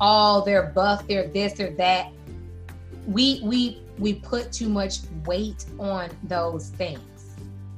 [0.00, 2.12] all they're buff, they're this, they're that.
[3.06, 7.00] We we we put too much weight on those things.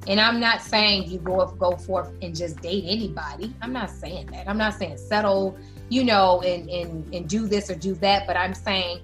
[0.06, 3.54] And I'm not saying you go go forth and just date anybody.
[3.60, 4.48] I'm not saying that.
[4.48, 5.56] I'm not saying settle,
[5.88, 8.26] you know, and and and do this or do that.
[8.26, 9.00] But I'm saying,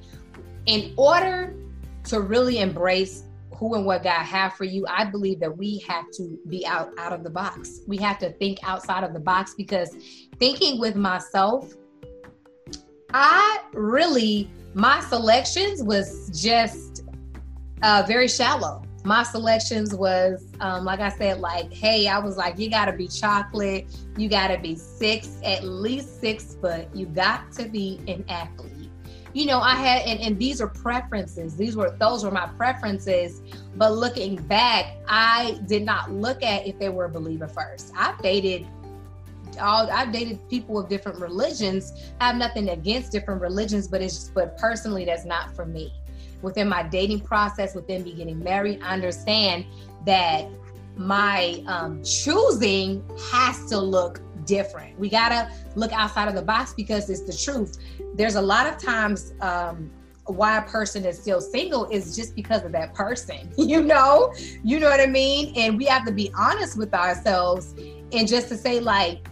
[0.67, 1.55] in order
[2.05, 3.25] to really embrace
[3.65, 6.91] who and what God have for you, I believe that we have to be out
[6.99, 7.81] out of the box.
[7.87, 9.97] We have to think outside of the box because
[10.39, 11.75] thinking with myself
[13.15, 17.05] I really, my selections was just
[17.83, 18.83] uh, very shallow.
[19.05, 23.07] My selections was, um, like I said, like, hey, I was like, you gotta be
[23.07, 28.73] chocolate, you gotta be six, at least six foot, you got to be an athlete.
[29.35, 31.57] You know, I had, and, and these are preferences.
[31.57, 33.43] These were, those were my preferences.
[33.77, 37.93] But looking back, I did not look at if they were a believer first.
[37.97, 38.67] I've dated
[39.61, 41.93] all I've dated people of different religions.
[42.21, 45.93] I have nothing against different religions, but it's just, but personally, that's not for me.
[46.43, 49.67] Within my dating process, within me getting married, I understand
[50.07, 50.49] that
[50.97, 54.99] my um, choosing has to look different.
[54.99, 57.79] We gotta look outside of the box because it's the truth.
[58.15, 59.91] There's a lot of times um,
[60.27, 63.53] why a person is still single is just because of that person.
[63.59, 65.53] You know, you know what I mean.
[65.57, 67.75] And we have to be honest with ourselves
[68.13, 69.27] and just to say like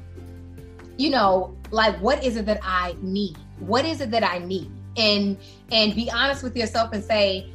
[0.99, 3.37] you know, like what is it that I need?
[3.59, 4.71] What is it that I need?
[4.97, 5.37] And
[5.71, 7.51] and be honest with yourself and say,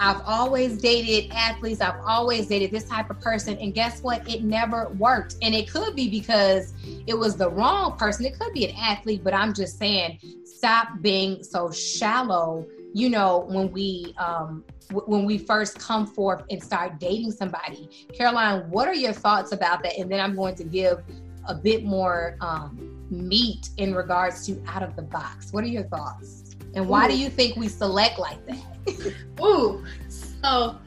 [0.00, 1.80] I've always dated athletes.
[1.80, 3.56] I've always dated this type of person.
[3.58, 4.28] And guess what?
[4.28, 5.36] It never worked.
[5.42, 6.74] And it could be because
[7.06, 8.26] it was the wrong person.
[8.26, 10.18] It could be an athlete, but I'm just saying,
[10.62, 12.64] stop being so shallow.
[12.94, 17.88] You know, when we um, w- when we first come forth and start dating somebody,
[18.14, 19.98] Caroline, what are your thoughts about that?
[19.98, 21.02] And then I'm going to give
[21.48, 25.52] a bit more um, meat in regards to out of the box.
[25.52, 26.54] What are your thoughts?
[26.76, 27.08] And why Ooh.
[27.08, 29.14] do you think we select like that?
[29.42, 30.78] Ooh, so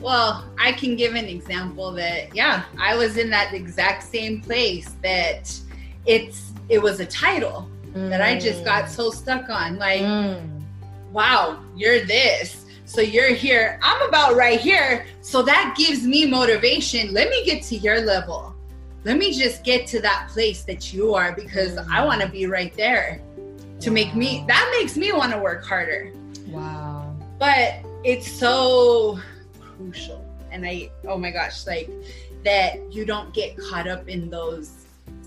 [0.00, 4.96] well, I can give an example that yeah, I was in that exact same place
[5.04, 5.56] that
[6.04, 8.08] it's it was a title mm.
[8.08, 9.76] that I just got so stuck on.
[9.78, 10.62] Like, mm.
[11.12, 12.66] wow, you're this.
[12.84, 13.78] So you're here.
[13.82, 15.06] I'm about right here.
[15.20, 17.12] So that gives me motivation.
[17.14, 18.50] Let me get to your level
[19.04, 21.86] let me just get to that place that you are because mm.
[21.90, 23.20] I want to be right there
[23.80, 23.94] to wow.
[23.94, 26.12] make me that makes me want to work harder.
[26.48, 27.16] Wow.
[27.38, 29.18] But it's so
[29.60, 30.24] crucial.
[30.52, 31.90] And I, oh my gosh, like
[32.44, 34.79] that you don't get caught up in those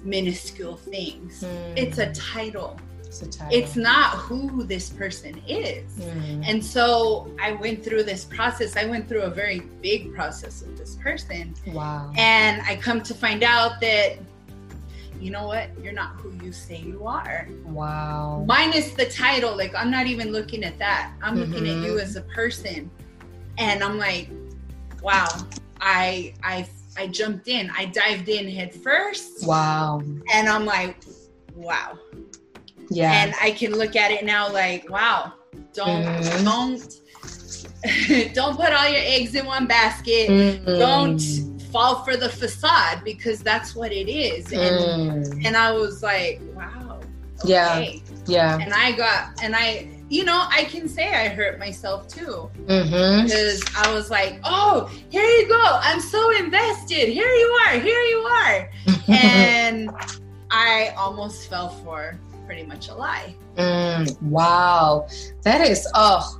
[0.04, 1.44] minuscule things.
[1.44, 1.78] Mm.
[1.78, 2.80] It's a title.
[3.06, 3.58] It's a title.
[3.58, 5.86] It's not who this person is.
[5.94, 6.44] Mm.
[6.48, 8.76] And so I went through this process.
[8.76, 11.54] I went through a very big process with this person.
[11.68, 12.12] Wow.
[12.16, 14.18] And I come to find out that
[15.24, 15.70] you know what?
[15.82, 17.48] You're not who you say you are.
[17.64, 18.44] Wow.
[18.46, 19.56] Minus the title.
[19.56, 21.14] Like, I'm not even looking at that.
[21.22, 21.52] I'm mm-hmm.
[21.54, 22.00] looking at you mm-hmm.
[22.00, 22.92] as a person.
[23.58, 24.30] And I'm like,
[25.02, 25.30] wow,
[25.80, 27.72] I, I, I jumped in.
[27.76, 29.46] I dived in head first.
[29.48, 30.02] Wow.
[30.34, 30.98] And I'm like,
[31.56, 31.98] wow.
[32.90, 33.12] Yeah.
[33.12, 35.34] And I can look at it now like, wow,
[35.74, 36.44] don't, mm-hmm.
[36.44, 40.30] don't, don't put all your eggs in one basket.
[40.30, 40.66] Mm-hmm.
[40.66, 41.20] Don't
[41.74, 44.54] fall for the facade because that's what it is.
[44.54, 45.46] And mm.
[45.46, 47.02] and I was like, wow.
[47.44, 48.04] Okay.
[48.28, 48.58] Yeah.
[48.58, 48.64] Yeah.
[48.64, 52.50] And I got and I you know, I can say I hurt myself too.
[52.66, 53.26] Mm-hmm.
[53.26, 55.64] Because I was like, oh, here you go.
[55.82, 57.10] I'm so invested.
[57.10, 57.80] Here you are.
[57.80, 58.72] Here you are.
[59.08, 59.92] and
[60.52, 63.36] I almost fell for pretty much a lie.
[63.56, 65.08] Mm, wow.
[65.44, 66.40] That is, oh,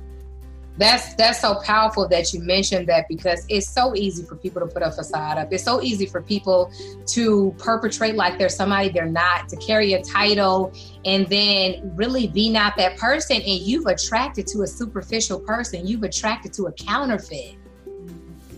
[0.76, 4.66] that's that's so powerful that you mentioned that because it's so easy for people to
[4.66, 5.52] put a facade up.
[5.52, 6.72] It's so easy for people
[7.06, 10.72] to perpetrate like they're somebody they're not, to carry a title
[11.04, 13.36] and then really be not that person.
[13.36, 15.86] And you've attracted to a superficial person.
[15.86, 17.54] You've attracted to a counterfeit.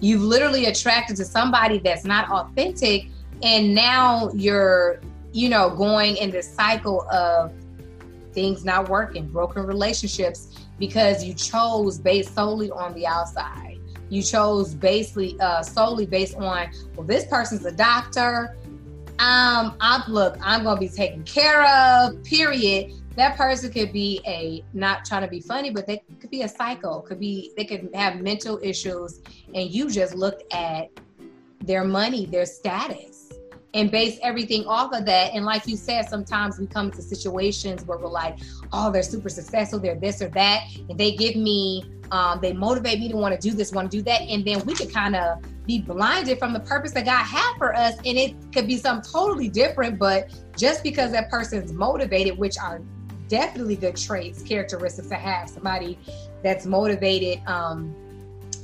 [0.00, 3.08] You've literally attracted to somebody that's not authentic.
[3.42, 5.00] And now you're,
[5.32, 7.52] you know, going in this cycle of
[8.32, 13.78] things not working, broken relationships because you chose based solely on the outside.
[14.08, 18.56] You chose basically uh, solely based on well, this person's a doctor.
[19.18, 22.22] Um, I'm look, I'm gonna be taken care of.
[22.22, 22.92] Period.
[23.16, 26.48] That person could be a not trying to be funny, but they could be a
[26.48, 27.00] psycho.
[27.00, 29.22] Could be they could have mental issues,
[29.54, 30.90] and you just looked at
[31.60, 33.26] their money, their status
[33.76, 35.34] and base everything off of that.
[35.34, 38.38] And like you said, sometimes we come to situations where we're like,
[38.72, 42.98] oh, they're super successful, they're this or that, and they give me, um, they motivate
[42.98, 45.16] me to want to do this, want to do that, and then we could kind
[45.16, 48.76] of be blinded from the purpose that God had for us, and it could be
[48.76, 49.98] something totally different.
[49.98, 52.80] But just because that person's motivated, which are
[53.28, 55.98] definitely good traits, characteristics to have, somebody
[56.42, 57.44] that's motivated.
[57.46, 57.94] Um,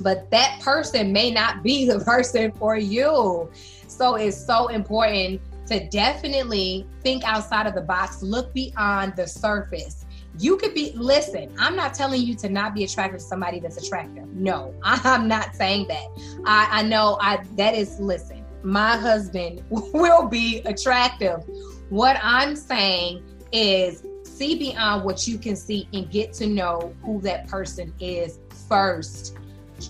[0.01, 3.49] but that person may not be the person for you.
[3.87, 5.41] So it's so important
[5.79, 10.05] to definitely think outside of the box, look beyond the surface.
[10.39, 13.77] You could be, listen, I'm not telling you to not be attracted to somebody that's
[13.77, 14.27] attractive.
[14.33, 16.07] No, I'm not saying that.
[16.45, 21.43] I, I know I that is, listen, my husband will be attractive.
[21.89, 27.21] What I'm saying is see beyond what you can see and get to know who
[27.21, 29.37] that person is first.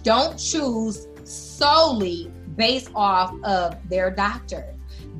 [0.04, 4.73] Don't choose solely based off of their doctor,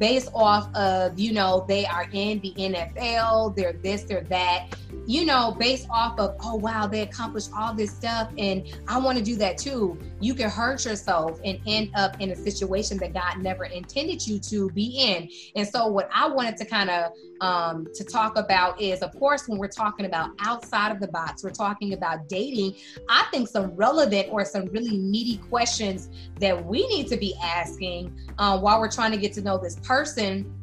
[0.04, 4.76] based off of, you know, they are in the NFL, they're this, they're that,
[5.06, 9.18] you know, based off of, oh, wow, they accomplished all this stuff and I want
[9.18, 9.98] to do that too.
[10.20, 14.40] You can hurt yourself and end up in a situation that God never intended you
[14.40, 15.30] to be in.
[15.56, 19.48] And so, what I wanted to kind of um, to talk about is, of course,
[19.48, 22.76] when we're talking about outside of the box, we're talking about dating.
[23.10, 28.18] I think some relevant or some really meaty questions that we need to be asking
[28.38, 30.54] uh, while we're trying to get to know this person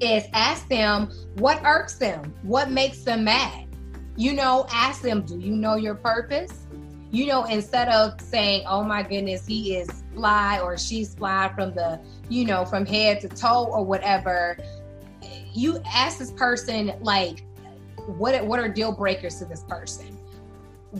[0.00, 3.67] is ask them what irks them, what makes them mad.
[4.18, 6.66] You know, ask them, do you know your purpose?
[7.12, 11.72] You know, instead of saying, oh my goodness, he is fly or she's fly from
[11.72, 14.58] the, you know, from head to toe or whatever,
[15.54, 17.44] you ask this person like
[18.06, 20.18] what what are deal breakers to this person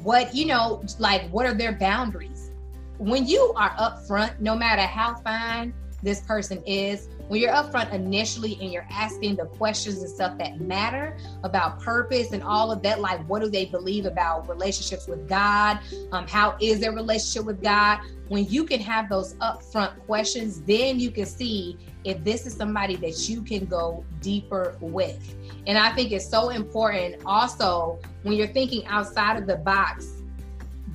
[0.02, 2.50] what you know like what are their boundaries
[2.98, 8.56] when you are upfront no matter how fine this person is when you're upfront initially
[8.60, 13.00] and you're asking the questions and stuff that matter about purpose and all of that
[13.00, 15.80] like what do they believe about relationships with god?
[16.12, 18.00] Um, how is their relationship with god?
[18.28, 22.96] When you can have those upfront questions then you can see if this is somebody
[22.96, 25.34] that you can go deeper with.
[25.66, 30.06] And i think it's so important also when you're thinking outside of the box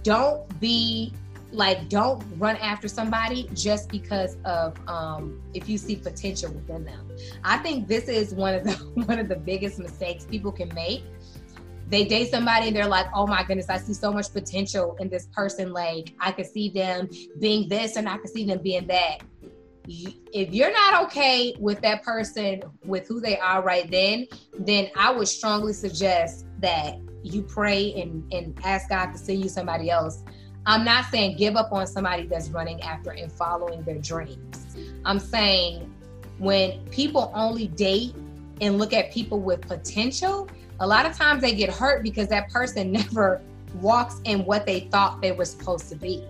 [0.03, 1.13] don't be
[1.53, 7.07] like don't run after somebody just because of um, if you see potential within them.
[7.43, 8.73] I think this is one of the
[9.05, 11.03] one of the biggest mistakes people can make.
[11.87, 15.09] They date somebody and they're like oh my goodness i see so much potential in
[15.09, 15.71] this person.
[15.71, 19.19] Like i could see them being this and i could see them being that.
[19.85, 24.27] If you're not okay with that person with who they are right then
[24.57, 29.49] then i would strongly suggest that you pray and, and ask god to send you
[29.49, 30.23] somebody else
[30.65, 34.77] I'm not saying give up on somebody that's running after and following their dreams.
[35.05, 35.93] I'm saying
[36.37, 38.15] when people only date
[38.61, 40.47] and look at people with potential,
[40.79, 43.41] a lot of times they get hurt because that person never
[43.81, 46.23] walks in what they thought they were supposed to be.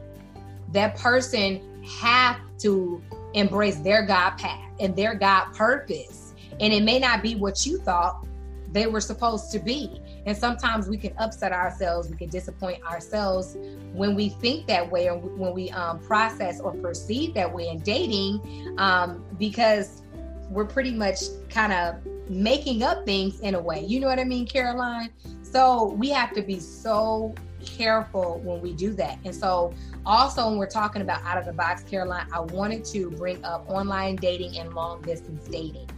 [0.72, 3.02] That person have to
[3.34, 6.34] embrace their God path and their God purpose.
[6.60, 8.26] And it may not be what you thought
[8.74, 10.02] they were supposed to be.
[10.26, 13.56] And sometimes we can upset ourselves, we can disappoint ourselves
[13.94, 17.80] when we think that way or when we um, process or perceive that way in
[17.80, 20.02] dating um, because
[20.50, 21.96] we're pretty much kind of
[22.30, 23.86] making up things in a way.
[23.86, 25.10] You know what I mean, Caroline?
[25.42, 29.20] So we have to be so careful when we do that.
[29.24, 29.74] And so
[30.06, 33.70] also when we're talking about out of the box, Caroline, I wanted to bring up
[33.70, 35.90] online dating and long distance dating.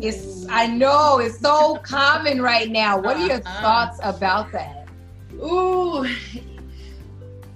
[0.00, 2.98] It's I know it's so common right now.
[2.98, 3.62] What are your uh-huh.
[3.62, 4.88] thoughts about that?
[5.34, 6.06] Ooh,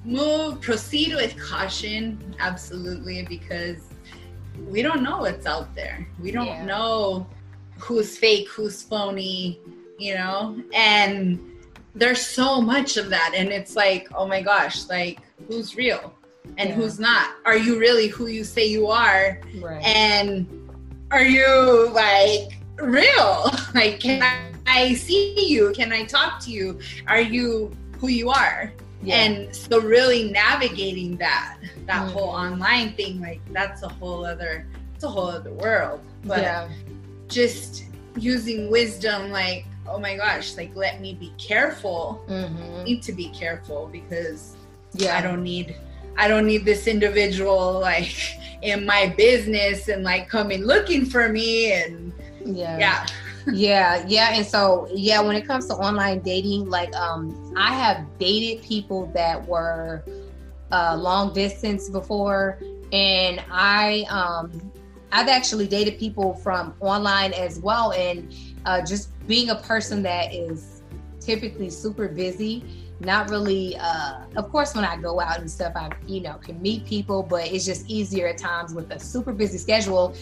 [0.05, 3.89] move proceed with caution, absolutely, because
[4.69, 6.07] we don't know what's out there.
[6.21, 6.65] We don't yeah.
[6.65, 7.27] know
[7.79, 9.61] who's fake, who's phony,
[9.99, 11.39] you know, and
[11.95, 16.15] there's so much of that, and it's like, oh my gosh, like who's real
[16.59, 16.75] and yeah.
[16.75, 17.35] who's not?
[17.45, 19.41] Are you really who you say you are?
[19.61, 19.83] Right.
[19.85, 20.47] And
[21.11, 23.51] are you like real?
[23.73, 24.21] Like, can
[24.67, 25.73] I see you?
[25.73, 26.81] Can I talk to you?
[27.07, 28.73] Are you who you are?
[29.03, 29.15] Yeah.
[29.15, 32.13] And so really navigating that, that mm-hmm.
[32.13, 36.01] whole online thing, like that's a whole other, it's a whole other world.
[36.25, 36.69] But yeah.
[37.29, 37.85] just
[38.17, 42.25] using wisdom, like, oh my gosh, like let me be careful.
[42.29, 42.83] Mm-hmm.
[42.83, 44.57] need to be careful because
[44.95, 45.77] yeah, I don't need
[46.21, 48.15] I don't need this individual like
[48.63, 52.13] in my business and like coming looking for me and
[52.45, 52.79] yeah.
[52.79, 53.07] Yeah.
[53.55, 54.35] yeah, yeah.
[54.35, 59.07] And so yeah, when it comes to online dating, like um I have dated people
[59.15, 60.05] that were
[60.71, 62.59] uh long distance before
[62.93, 64.71] and I um
[65.13, 68.31] I've actually dated people from online as well and
[68.67, 70.83] uh just being a person that is
[71.19, 75.91] typically super busy not really uh of course when i go out and stuff i
[76.07, 79.59] you know can meet people but it's just easier at times with a super busy
[79.59, 80.15] schedule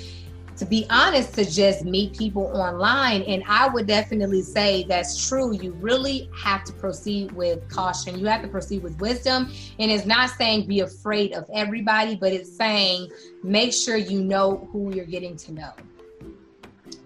[0.58, 3.22] to be honest to just meet people online.
[3.22, 5.54] And i would definitely say that's true.
[5.54, 8.18] You really have to proceed with caution.
[8.18, 9.50] You have to proceed with wisdom.
[9.78, 13.08] And it's not saying be afraid of everybody but it's saying
[13.42, 15.72] make sure you know who you're getting to know.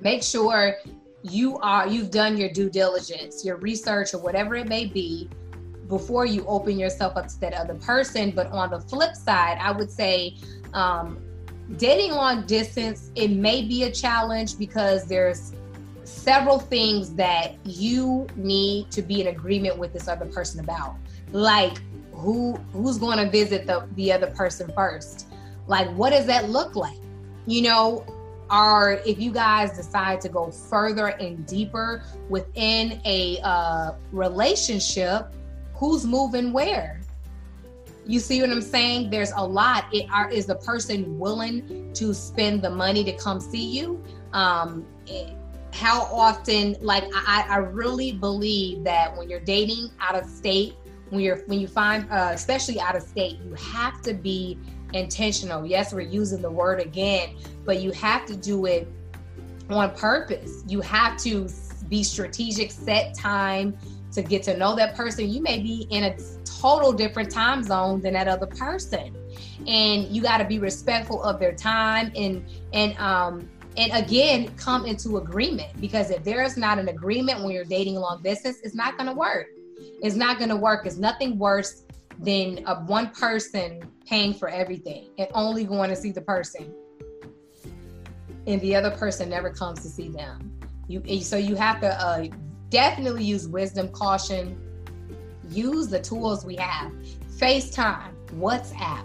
[0.01, 0.77] Make sure
[1.23, 5.29] you are you've done your due diligence your research or whatever it may be
[5.89, 8.31] before you open yourself up to that other person.
[8.31, 10.37] But on the flip side, I would say
[10.75, 11.19] um,
[11.77, 15.53] dating long distance, it may be a challenge because there's
[16.05, 20.97] several things that you need to be in agreement with this other person about.
[21.33, 21.79] Like
[22.13, 25.27] who who's going to visit the, the other person first?
[25.67, 26.99] Like what does that look like?
[27.47, 28.07] You know,
[28.51, 35.33] are if you guys decide to go further and deeper within a uh, relationship,
[35.83, 37.01] who's moving where.
[38.07, 39.11] You see what i'm saying?
[39.11, 39.87] There's a lot.
[39.93, 44.01] It, are, is the person willing to spend the money to come see you?
[44.33, 45.37] Um, it,
[45.73, 50.75] how often like I, I really believe that when you're dating out of state
[51.11, 54.59] when you're when you find uh, especially out of state you have to be
[54.93, 55.67] intentional.
[55.67, 58.87] Yes we're using the word again but you have to do it
[59.69, 60.63] on purpose.
[60.69, 61.49] You have to
[61.89, 63.77] be strategic set time
[64.13, 65.29] to get to know that person.
[65.29, 69.17] You may be in a total different time zone than that other person.
[69.67, 74.85] And you got to be respectful of their time and and um and again come
[74.85, 78.97] into agreement because if there's not an agreement when you're dating long distance, it's not
[78.97, 79.47] going to work.
[80.03, 80.87] It's not going to work.
[80.87, 81.85] It's nothing worse
[82.19, 86.75] than a one person paying for everything and only going to see the person
[88.47, 90.53] and the other person never comes to see them.
[90.89, 92.27] You so you have to uh,
[92.73, 94.59] definitely use wisdom, caution,
[95.51, 96.91] use the tools we have.
[97.37, 99.05] FaceTime, WhatsApp,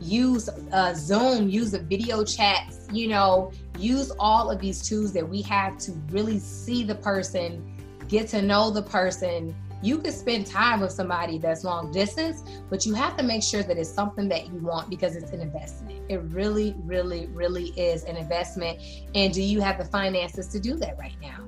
[0.00, 5.26] use uh, Zoom, use the video chats, you know, use all of these tools that
[5.26, 7.74] we have to really see the person,
[8.08, 9.56] get to know the person.
[9.80, 13.62] You could spend time with somebody that's long distance, but you have to make sure
[13.62, 16.02] that it's something that you want because it's an investment.
[16.08, 18.80] It really, really, really is an investment.
[19.14, 21.47] And do you have the finances to do that right now?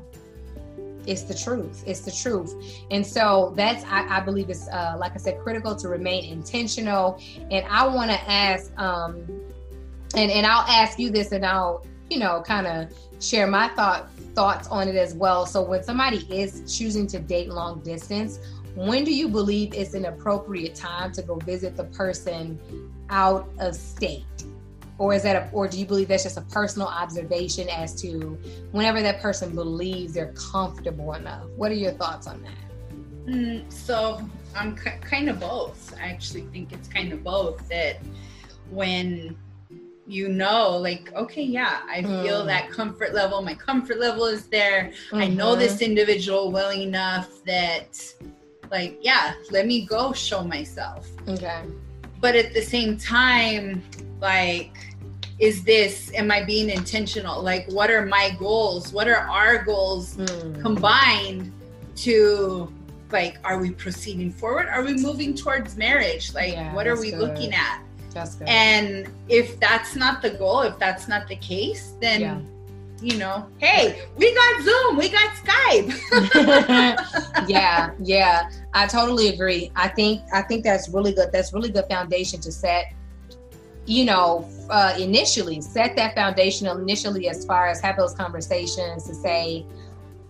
[1.07, 1.83] It's the truth.
[1.87, 2.55] It's the truth.
[2.91, 7.21] And so that's i, I believe it's uh, like i said critical to remain intentional.
[7.51, 9.27] And i want to ask um
[10.15, 14.11] and and i'll ask you this and i'll you know kind of share my thought
[14.35, 15.45] thoughts on it as well.
[15.45, 18.39] So when somebody is choosing to date long distance
[18.75, 22.59] when do you believe it's an appropriate time to go visit the person
[23.11, 24.25] out of state?
[25.01, 28.39] Or is that a, or do you believe that's just a personal observation as to
[28.73, 31.47] whenever that person believes they're comfortable enough?
[31.57, 33.33] What are your thoughts on that?
[33.33, 34.21] Mm, so
[34.55, 35.95] I'm c- kind of both.
[35.99, 37.97] I actually think it's kind of both that
[38.69, 39.39] when
[40.07, 42.47] you know like okay yeah i feel mm.
[42.47, 45.17] that comfort level my comfort level is there mm-hmm.
[45.19, 45.85] i know this mm-hmm.
[45.85, 47.97] individual well enough that
[48.73, 51.63] like yeah let me go show myself okay
[52.21, 53.81] but at the same time
[54.21, 54.90] like
[55.41, 60.17] is this am i being intentional like what are my goals what are our goals
[60.17, 60.61] mm.
[60.61, 61.51] combined
[61.97, 62.73] to
[63.11, 67.11] like are we proceeding forward are we moving towards marriage like yeah, what are we
[67.11, 67.21] good.
[67.21, 67.83] looking at
[68.47, 72.41] and if that's not the goal, if that's not the case, then yeah.
[73.01, 75.89] you know, hey, we got Zoom, we got Skype.
[77.49, 78.51] yeah, yeah.
[78.75, 79.71] I totally agree.
[79.77, 81.31] I think I think that's really good.
[81.33, 82.93] That's really good foundation to set.
[83.87, 89.15] You know, uh, initially set that foundation initially as far as have those conversations to
[89.15, 89.67] say,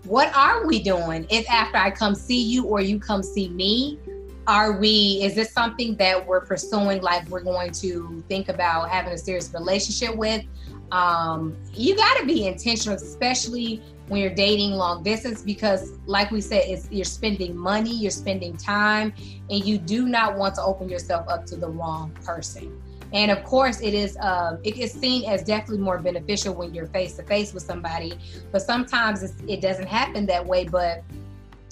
[0.05, 3.99] what are we doing if after I come see you or you come see me,
[4.47, 9.13] are we is this something that we're pursuing like we're going to think about having
[9.13, 10.43] a serious relationship with?
[10.91, 16.41] Um, you got to be intentional especially when you're dating long distance because like we
[16.41, 19.13] said it's you're spending money you're spending time
[19.51, 22.83] and you do not want to open yourself up to the wrong person
[23.13, 26.87] and of course it is um, it is seen as definitely more beneficial when you're
[26.87, 28.19] face to face with somebody
[28.53, 31.03] but sometimes it doesn't happen that way but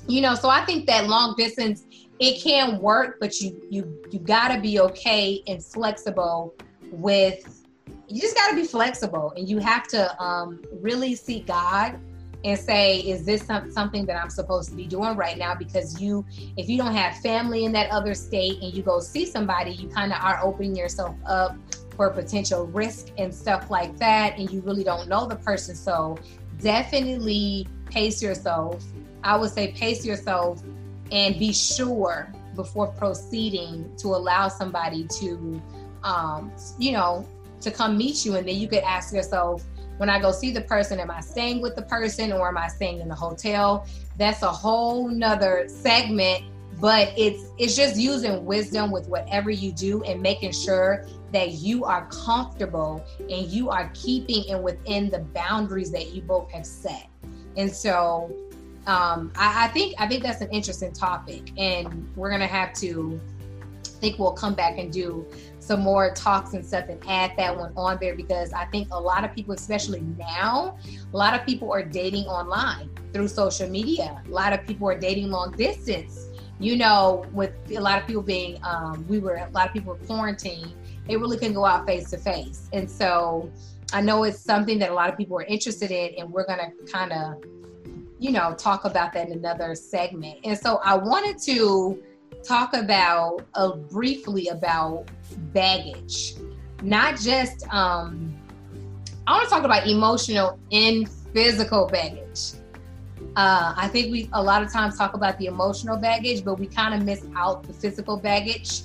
[0.06, 1.84] you know so i think that long distance
[2.18, 6.54] it can work, but you you you gotta be okay and flexible
[6.90, 7.54] with.
[8.08, 11.98] You just gotta be flexible, and you have to um, really seek God
[12.44, 15.54] and say, is this something that I'm supposed to be doing right now?
[15.54, 16.24] Because you,
[16.56, 19.88] if you don't have family in that other state and you go see somebody, you
[19.88, 21.56] kind of are opening yourself up
[21.96, 25.74] for potential risk and stuff like that, and you really don't know the person.
[25.74, 26.16] So
[26.60, 28.84] definitely pace yourself.
[29.24, 30.62] I would say pace yourself
[31.10, 35.60] and be sure before proceeding to allow somebody to
[36.04, 37.26] um, you know
[37.60, 39.64] to come meet you and then you could ask yourself
[39.98, 42.68] when i go see the person am i staying with the person or am i
[42.68, 43.86] staying in the hotel?
[44.16, 46.44] That's a whole nother segment
[46.80, 51.84] but it's it's just using wisdom with whatever you do and making sure that you
[51.84, 57.08] are comfortable and you are keeping and within the boundaries that you both have set.
[57.56, 58.32] And so
[58.86, 63.20] um, I, I think I think that's an interesting topic, and we're gonna have to
[63.84, 65.26] I think we'll come back and do
[65.68, 68.98] some more talks and stuff and add that one on there because I think a
[68.98, 70.78] lot of people, especially now,
[71.12, 74.22] a lot of people are dating online through social media.
[74.26, 76.24] A lot of people are dating long distance.
[76.58, 79.92] You know, with a lot of people being, um, we were a lot of people
[79.92, 80.72] were quarantined.
[81.06, 83.52] They really couldn't go out face to face, and so
[83.92, 86.72] I know it's something that a lot of people are interested in, and we're gonna
[86.90, 87.44] kind of
[88.20, 90.40] you know, talk about that in another segment.
[90.42, 92.02] And so I wanted to
[92.44, 95.08] talk about uh, briefly about
[95.52, 96.34] baggage,
[96.82, 98.34] not just, um,
[99.26, 102.52] I want to talk about emotional and physical baggage.
[103.36, 106.66] Uh, I think we a lot of times talk about the emotional baggage, but we
[106.66, 108.82] kind of miss out the physical baggage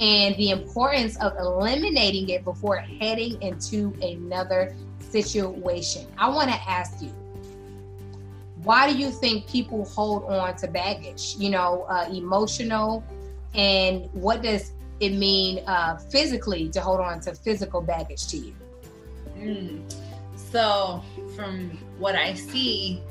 [0.00, 6.06] and the importance of eliminating it before heading into another situation.
[6.18, 7.12] I want to ask you
[8.64, 13.04] why do you think people hold on to baggage you know uh, emotional
[13.54, 18.54] and what does it mean uh, physically to hold on to physical baggage to you
[19.36, 19.94] mm.
[20.34, 21.02] so
[21.36, 23.02] from what i see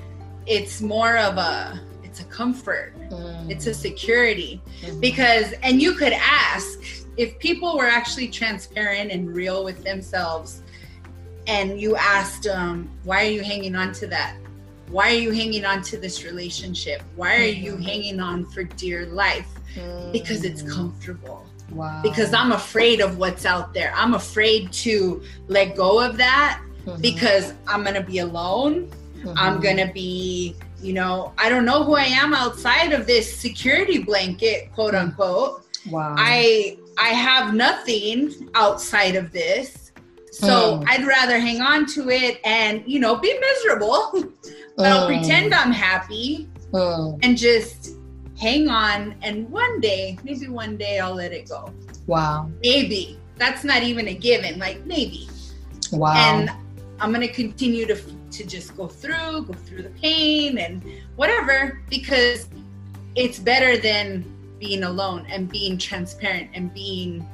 [0.46, 3.50] it's more of a it's a comfort mm.
[3.50, 5.00] it's a security mm-hmm.
[5.00, 6.80] because and you could ask
[7.16, 10.64] if people were actually transparent and real with themselves
[11.46, 14.36] and you asked um, why are you hanging on to that
[14.90, 17.02] why are you hanging on to this relationship?
[17.16, 17.82] Why are you mm-hmm.
[17.82, 19.48] hanging on for dear life?
[20.12, 20.72] Because it's mm.
[20.72, 21.46] comfortable.
[21.72, 22.02] Wow.
[22.04, 23.92] Because I'm afraid of what's out there.
[23.96, 27.02] I'm afraid to let go of that mm-hmm.
[27.02, 28.92] because I'm going to be alone.
[29.18, 29.34] Mm-hmm.
[29.36, 33.36] I'm going to be, you know, I don't know who I am outside of this
[33.36, 35.02] security blanket, quote mm.
[35.02, 35.66] unquote.
[35.90, 36.16] Wow.
[36.18, 39.92] I I have nothing outside of this.
[40.32, 40.86] So mm.
[40.88, 44.32] I'd rather hang on to it and, you know, be miserable
[44.80, 45.08] I'll oh.
[45.08, 47.20] pretend I'm happy oh.
[47.22, 47.96] and just
[48.40, 49.16] hang on.
[49.22, 51.72] And one day, maybe one day, I'll let it go.
[52.08, 52.50] Wow.
[52.62, 53.20] Maybe.
[53.38, 54.60] That's not even a given.
[54.60, 55.28] Like, maybe.
[55.92, 56.14] Wow.
[56.16, 56.52] And
[57.00, 57.98] I'm going to continue to
[58.32, 60.84] to just go through, go through the pain and
[61.18, 62.48] whatever, because
[63.16, 64.26] it's better than
[64.60, 67.28] being alone and being transparent and being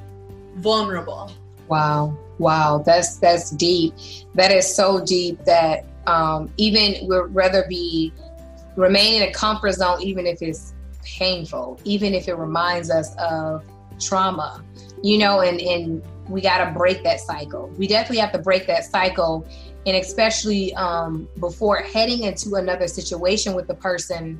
[0.56, 1.32] vulnerable.
[1.68, 2.18] Wow.
[2.38, 2.82] Wow.
[2.84, 3.94] That's that's deep.
[4.34, 8.12] That is so deep that um, even we'd rather be
[8.76, 13.64] remain in a comfort zone even if it's painful, even if it reminds us of
[13.98, 14.64] trauma.
[15.02, 17.68] You know, and, and we gotta break that cycle.
[17.78, 19.46] We definitely have to break that cycle
[19.86, 24.38] and especially um, before heading into another situation with the person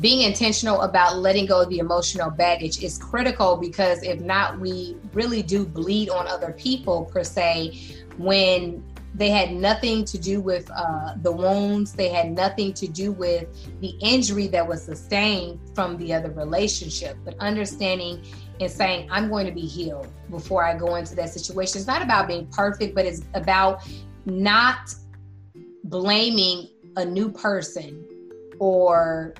[0.00, 4.96] being intentional about letting go of the emotional baggage is critical because if not, we
[5.12, 7.78] really do bleed on other people, per se,
[8.16, 8.82] when
[9.14, 13.48] they had nothing to do with uh, the wounds, they had nothing to do with
[13.80, 17.16] the injury that was sustained from the other relationship.
[17.24, 18.22] But understanding
[18.60, 21.78] and saying, I'm going to be healed before I go into that situation.
[21.78, 23.82] It's not about being perfect, but it's about
[24.26, 24.94] not
[25.84, 28.06] blaming a new person
[28.58, 29.34] or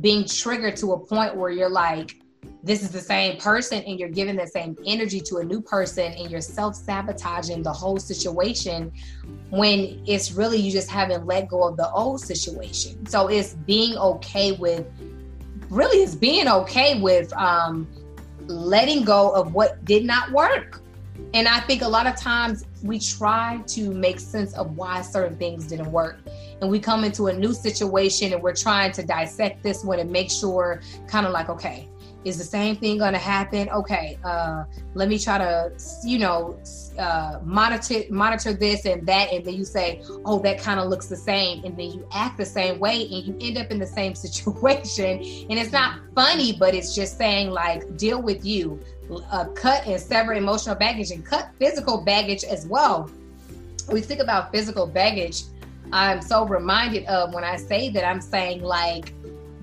[0.00, 2.16] being triggered to a point where you're like,
[2.62, 6.12] this is the same person and you're giving the same energy to a new person
[6.12, 8.92] and you're self-sabotaging the whole situation
[9.50, 13.06] when it's really you just haven't let go of the old situation.
[13.06, 14.86] So it's being okay with
[15.70, 17.86] really it's being okay with um
[18.46, 20.80] letting go of what did not work.
[21.34, 25.36] And i think a lot of times we try to make sense of why certain
[25.36, 26.18] things didn't work.
[26.60, 30.10] And we come into a new situation and we're trying to dissect this one and
[30.10, 31.88] make sure kind of like okay
[32.24, 33.68] is the same thing going to happen?
[33.70, 34.64] Okay uh,
[34.94, 35.72] let me try to
[36.04, 36.58] you know
[36.98, 41.06] uh, monitor monitor this and that and then you say oh that kind of looks
[41.06, 43.86] the same and then you act the same way and you end up in the
[43.86, 45.18] same situation.
[45.50, 48.80] And it's not funny but it's just saying like deal with you.
[49.30, 53.10] Uh, cut and sever emotional baggage and cut physical baggage as well.
[53.90, 55.44] We think about physical baggage.
[55.92, 59.14] I'm so reminded of when i say that i'm saying like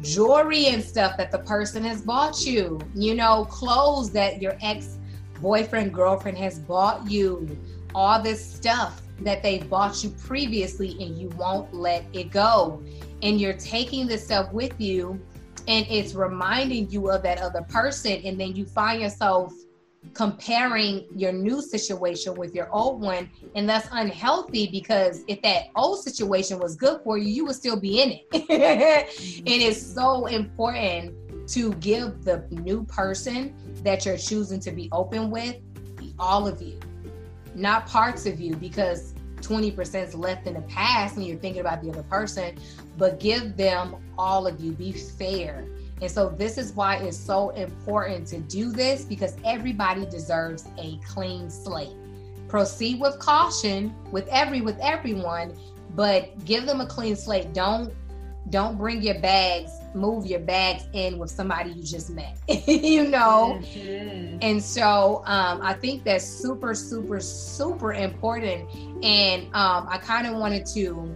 [0.05, 4.97] jewelry and stuff that the person has bought you, you know, clothes that your ex
[5.41, 7.57] boyfriend, girlfriend has bought you,
[7.93, 12.83] all this stuff that they bought you previously and you won't let it go.
[13.21, 15.19] And you're taking this stuff with you
[15.67, 18.21] and it's reminding you of that other person.
[18.25, 19.53] And then you find yourself
[20.13, 26.03] comparing your new situation with your old one and that's unhealthy because if that old
[26.03, 28.25] situation was good for you you would still be in it.
[28.45, 29.39] Mm-hmm.
[29.39, 31.13] And it is so important
[31.49, 33.53] to give the new person
[33.83, 35.57] that you're choosing to be open with
[36.19, 36.79] all of you
[37.55, 41.81] not parts of you because 20% is left in the past and you're thinking about
[41.81, 42.57] the other person
[42.97, 44.71] but give them all of you.
[44.71, 45.65] Be fair
[46.01, 50.97] and so this is why it's so important to do this because everybody deserves a
[51.07, 51.95] clean slate.
[52.47, 55.55] Proceed with caution with every with everyone,
[55.95, 57.53] but give them a clean slate.
[57.53, 57.93] Don't
[58.49, 62.37] don't bring your bags, move your bags in with somebody you just met,
[62.67, 63.59] you know?
[63.59, 64.37] Mm-hmm.
[64.41, 68.69] And so um, I think that's super, super, super important.
[69.03, 71.15] And um, I kind of wanted to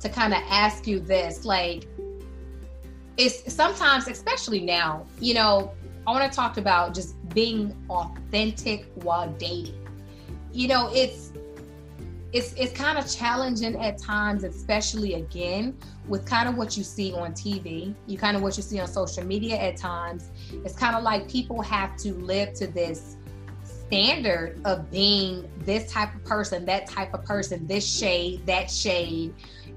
[0.00, 1.88] to kind of ask you this like
[3.18, 5.72] it's sometimes, especially now, you know,
[6.06, 9.74] I want to talk about just being authentic while dating.
[10.52, 11.32] You know, it's
[12.32, 17.12] it's it's kind of challenging at times, especially again with kind of what you see
[17.12, 20.30] on TV, you kind of what you see on social media at times.
[20.64, 23.16] It's kind of like people have to live to this
[23.64, 29.34] standard of being this type of person, that type of person, this shade, that shade.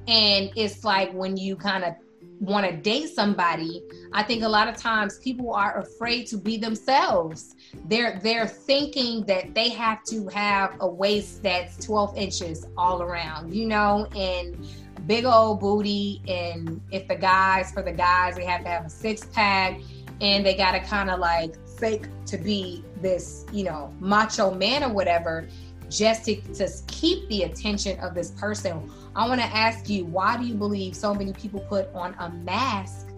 [0.08, 1.96] And it's like when you kind of
[2.42, 6.58] want to date somebody, I think a lot of times people are afraid to be
[6.58, 7.56] themselves.
[7.86, 13.54] They're they're thinking that they have to have a waist that's 12 inches all around,
[13.54, 14.58] you know, and
[15.06, 16.22] big old booty.
[16.28, 19.80] And if the guys, for the guys, they have to have a six pack
[20.20, 24.84] and they got to kind of like fake to be this, you know, macho man
[24.84, 25.48] or whatever
[25.92, 28.89] just to, to keep the attention of this person.
[29.16, 32.30] I want to ask you, why do you believe so many people put on a
[32.30, 33.10] mask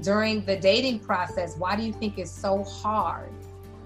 [0.00, 1.56] during the dating process?
[1.56, 3.30] Why do you think it's so hard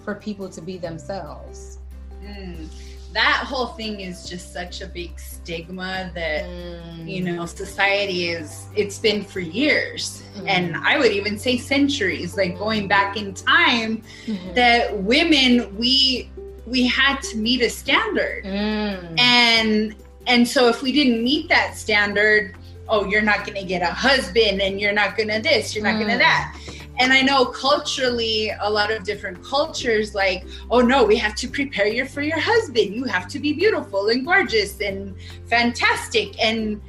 [0.05, 1.79] for people to be themselves?
[2.23, 2.69] Mm,
[3.13, 7.09] that whole thing is just such a big stigma that mm.
[7.09, 10.47] you know society is it's been for years mm.
[10.47, 14.55] and i would even say centuries like going back in time mm-hmm.
[14.55, 16.31] that women we
[16.69, 18.45] we had to meet a standard.
[18.45, 19.21] Mm.
[19.21, 19.97] And
[20.27, 22.55] and so if we didn't meet that standard,
[22.89, 25.85] oh, you're not going to get a husband and you're not going to this, you're
[25.85, 26.01] not mm.
[26.01, 26.57] going to that.
[27.01, 31.49] And I know culturally, a lot of different cultures, like, oh no, we have to
[31.49, 32.95] prepare you for your husband.
[32.95, 35.15] You have to be beautiful and gorgeous and
[35.47, 36.39] fantastic.
[36.43, 36.83] And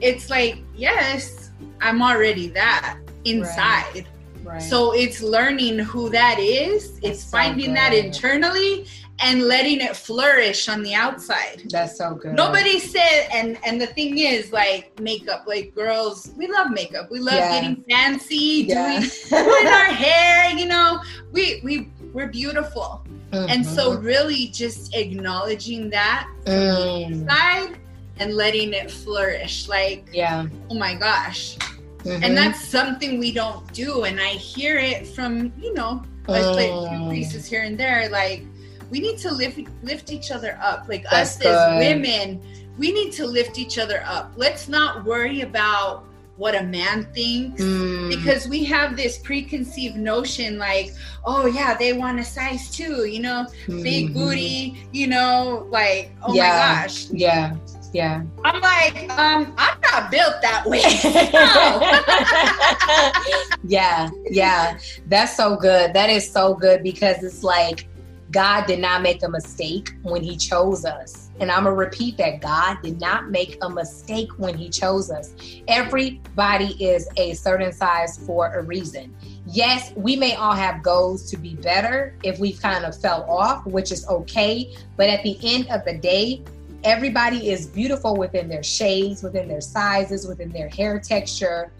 [0.00, 2.98] it's like, yes, I'm already that.
[3.24, 4.06] inside.
[4.42, 4.60] Right.
[4.60, 7.00] So it's learning who that is.
[7.00, 8.86] That's it's finding so that internally
[9.20, 11.62] and letting it flourish on the outside.
[11.70, 12.34] That's so good.
[12.34, 17.10] Nobody said and and the thing is like makeup like girls we love makeup.
[17.10, 18.98] We love getting fancy, yeah.
[18.98, 21.00] doing, doing our hair, you know.
[21.32, 23.04] We we we're beautiful.
[23.30, 23.50] Mm-hmm.
[23.50, 24.04] And so mm-hmm.
[24.04, 27.06] really just acknowledging that mm.
[27.06, 27.78] inside
[28.18, 30.46] and letting it flourish like yeah.
[30.70, 31.56] Oh my gosh.
[31.98, 32.22] Mm-hmm.
[32.22, 37.02] And that's something we don't do and I hear it from, you know, like, mm.
[37.02, 38.44] like pieces here and there like
[38.90, 40.88] we need to lift lift each other up.
[40.88, 41.48] Like That's us good.
[41.48, 42.40] as women,
[42.78, 44.32] we need to lift each other up.
[44.36, 46.04] Let's not worry about
[46.36, 48.10] what a man thinks mm.
[48.10, 50.92] because we have this preconceived notion like
[51.24, 53.82] oh yeah they want a size two you know mm-hmm.
[53.82, 56.42] big booty you know like oh yeah.
[56.42, 57.54] my gosh yeah
[57.92, 60.80] yeah i'm like um i'm not built that way
[63.64, 64.76] yeah yeah
[65.06, 67.86] that's so good that is so good because it's like
[68.34, 71.30] God did not make a mistake when He chose us.
[71.38, 75.08] And I'm going to repeat that God did not make a mistake when He chose
[75.08, 75.34] us.
[75.68, 79.14] Everybody is a certain size for a reason.
[79.46, 83.64] Yes, we may all have goals to be better if we've kind of fell off,
[83.66, 84.74] which is okay.
[84.96, 86.42] But at the end of the day,
[86.82, 91.72] everybody is beautiful within their shades, within their sizes, within their hair texture.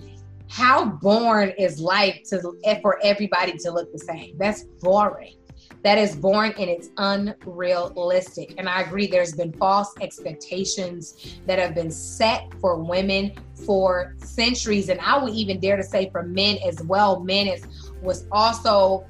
[0.48, 2.40] How boring is life to
[2.80, 4.38] for everybody to look the same?
[4.38, 5.34] That's boring
[5.84, 8.54] that is born and it's unrealistic.
[8.56, 13.32] And I agree, there's been false expectations that have been set for women
[13.66, 14.88] for centuries.
[14.88, 17.20] And I would even dare to say for men as well.
[17.20, 17.66] Men is
[18.00, 19.06] was also,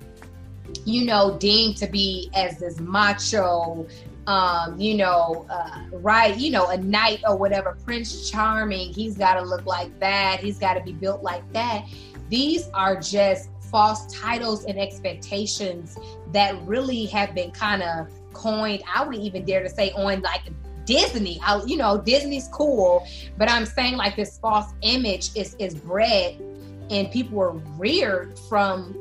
[0.85, 3.87] you know, deemed to be as this macho,
[4.27, 9.35] um, you know, uh, right, you know, a knight or whatever, Prince Charming, he's got
[9.35, 11.87] to look like that, he's got to be built like that.
[12.31, 15.99] These are just false titles and expectations
[16.31, 18.85] that really have been kind of coined.
[18.95, 20.43] I wouldn't even dare to say on like
[20.85, 21.41] Disney.
[21.43, 23.05] I, you know, Disney's cool,
[23.37, 26.41] but I'm saying like this false image is is bred,
[26.89, 28.93] and people were reared from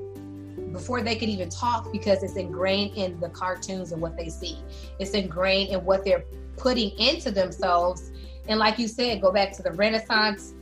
[0.71, 4.57] before they could even talk because it's ingrained in the cartoons and what they see.
[4.97, 6.26] It's ingrained in what they're
[6.57, 8.11] putting into themselves.
[8.47, 10.55] And like you said, go back to the Renaissance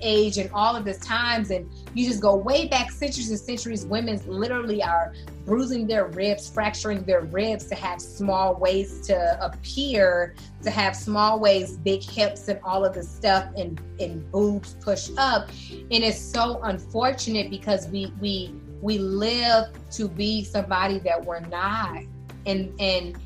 [0.00, 3.84] age and all of this times and you just go way back centuries and centuries
[3.86, 5.14] women literally are
[5.44, 11.38] bruising their ribs fracturing their ribs to have small waist to appear to have small
[11.38, 15.48] waist big hips and all of the stuff and and boobs pushed up.
[15.70, 22.02] And it's so unfortunate because we we we live to be somebody that we're not.
[22.46, 23.16] And and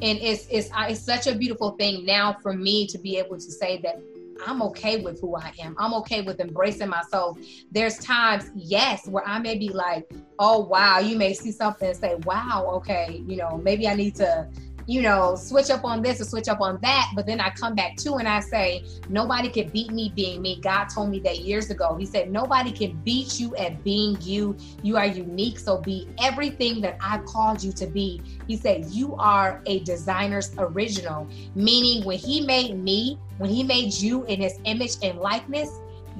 [0.00, 3.50] and it's it's it's such a beautiful thing now for me to be able to
[3.50, 4.02] say that
[4.46, 5.74] I'm okay with who I am.
[5.78, 7.38] I'm okay with embracing myself.
[7.70, 11.96] There's times, yes, where I may be like, oh, wow, you may see something and
[11.96, 14.48] say, wow, okay, you know, maybe I need to
[14.86, 17.12] you know, switch up on this or switch up on that.
[17.14, 20.60] But then I come back to and I say, nobody can beat me being me.
[20.60, 21.96] God told me that years ago.
[21.96, 24.56] He said, nobody can beat you at being you.
[24.82, 25.58] You are unique.
[25.58, 28.20] So be everything that I called you to be.
[28.46, 33.92] He said, you are a designer's original, meaning when he made me, when he made
[33.94, 35.70] you in his image and likeness,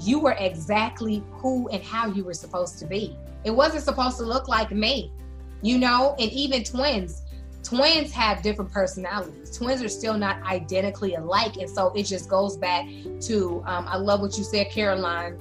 [0.00, 3.16] you were exactly who and how you were supposed to be.
[3.44, 5.12] It wasn't supposed to look like me,
[5.62, 7.22] you know, and even twins
[7.62, 9.56] twins have different personalities.
[9.56, 11.56] Twins are still not identically alike.
[11.56, 12.86] And so it just goes back
[13.22, 15.38] to um, I love what you said, Caroline.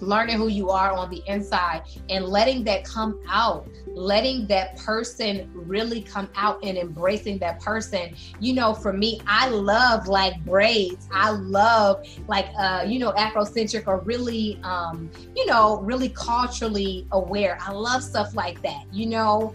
[0.00, 5.48] Learning who you are on the inside and letting that come out, letting that person
[5.54, 8.16] really come out and embracing that person.
[8.40, 11.06] You know, for me, I love like braids.
[11.12, 17.56] I love like, uh, you know, Afrocentric or really, um, you know, really culturally aware.
[17.60, 19.54] I love stuff like that, you know,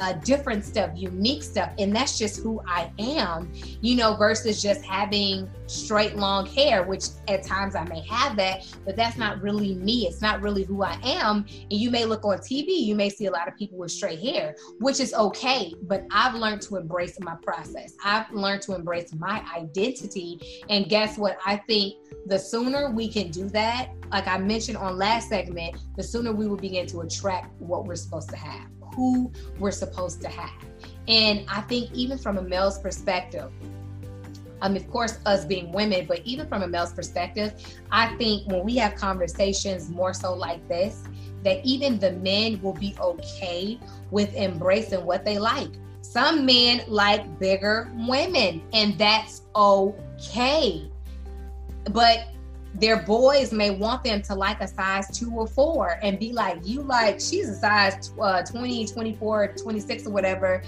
[0.00, 4.84] uh, different stuff, unique stuff, and that's just who I am, you know, versus just
[4.84, 9.74] having straight long hair, which at times I may have that, but that's not really
[9.74, 10.06] me.
[10.06, 11.46] It's not really who I am.
[11.70, 14.20] And you may look on TV, you may see a lot of people with straight
[14.20, 17.94] hair, which is okay, but I've learned to embrace my process.
[18.04, 20.40] I've learned to embrace my identity.
[20.68, 21.38] And guess what?
[21.44, 26.02] I think the sooner we can do that, like I mentioned on last segment, the
[26.02, 28.68] sooner we will begin to attract what we're supposed to have
[28.98, 29.30] who
[29.60, 30.50] we're supposed to have.
[31.06, 33.52] And I think even from a male's perspective,
[34.60, 37.54] um, of course, us being women, but even from a male's perspective,
[37.92, 41.04] I think when we have conversations more so like this,
[41.44, 43.78] that even the men will be okay
[44.10, 45.70] with embracing what they like.
[46.00, 50.90] Some men like bigger women, and that's okay.
[51.92, 52.26] But
[52.74, 56.58] their boys may want them to like a size two or four and be like,
[56.64, 60.62] you like, she's a size uh, 20, 24, 26 or whatever.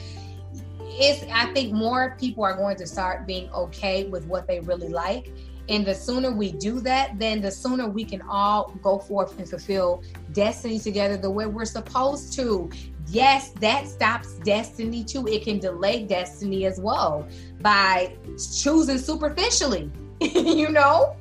[0.80, 4.88] It's, I think more people are going to start being okay with what they really
[4.88, 5.30] like.
[5.68, 9.48] And the sooner we do that, then the sooner we can all go forth and
[9.48, 12.68] fulfill destiny together the way we're supposed to.
[13.07, 15.28] Yes, that stops destiny too.
[15.28, 17.28] It can delay destiny as well
[17.61, 18.16] by
[18.53, 21.16] choosing superficially, you know?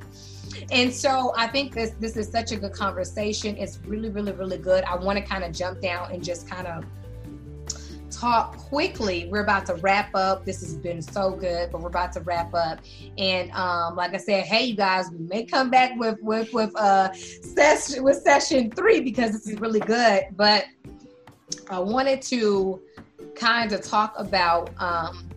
[0.71, 3.57] And so I think this this is such a good conversation.
[3.57, 4.83] It's really, really, really good.
[4.83, 6.85] I want to kind of jump down and just kind of
[8.11, 9.27] talk quickly.
[9.31, 10.45] We're about to wrap up.
[10.45, 12.79] This has been so good, but we're about to wrap up.
[13.17, 16.75] And um, like I said, hey, you guys, we may come back with with with
[16.75, 20.23] uh session with session three because this is really good.
[20.35, 20.65] But
[21.69, 22.81] I wanted to
[23.35, 25.29] kind of talk about um,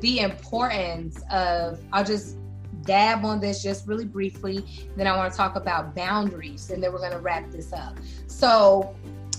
[0.00, 1.80] the importance of.
[1.92, 2.36] I'll just
[2.84, 4.64] dab on this just really briefly.
[4.96, 7.96] Then I want to talk about boundaries, and then we're going to wrap this up.
[8.26, 8.94] So,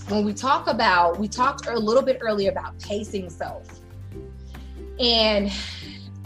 [0.08, 3.80] when we talk about, we talked a little bit earlier about pacing self.
[5.00, 5.50] And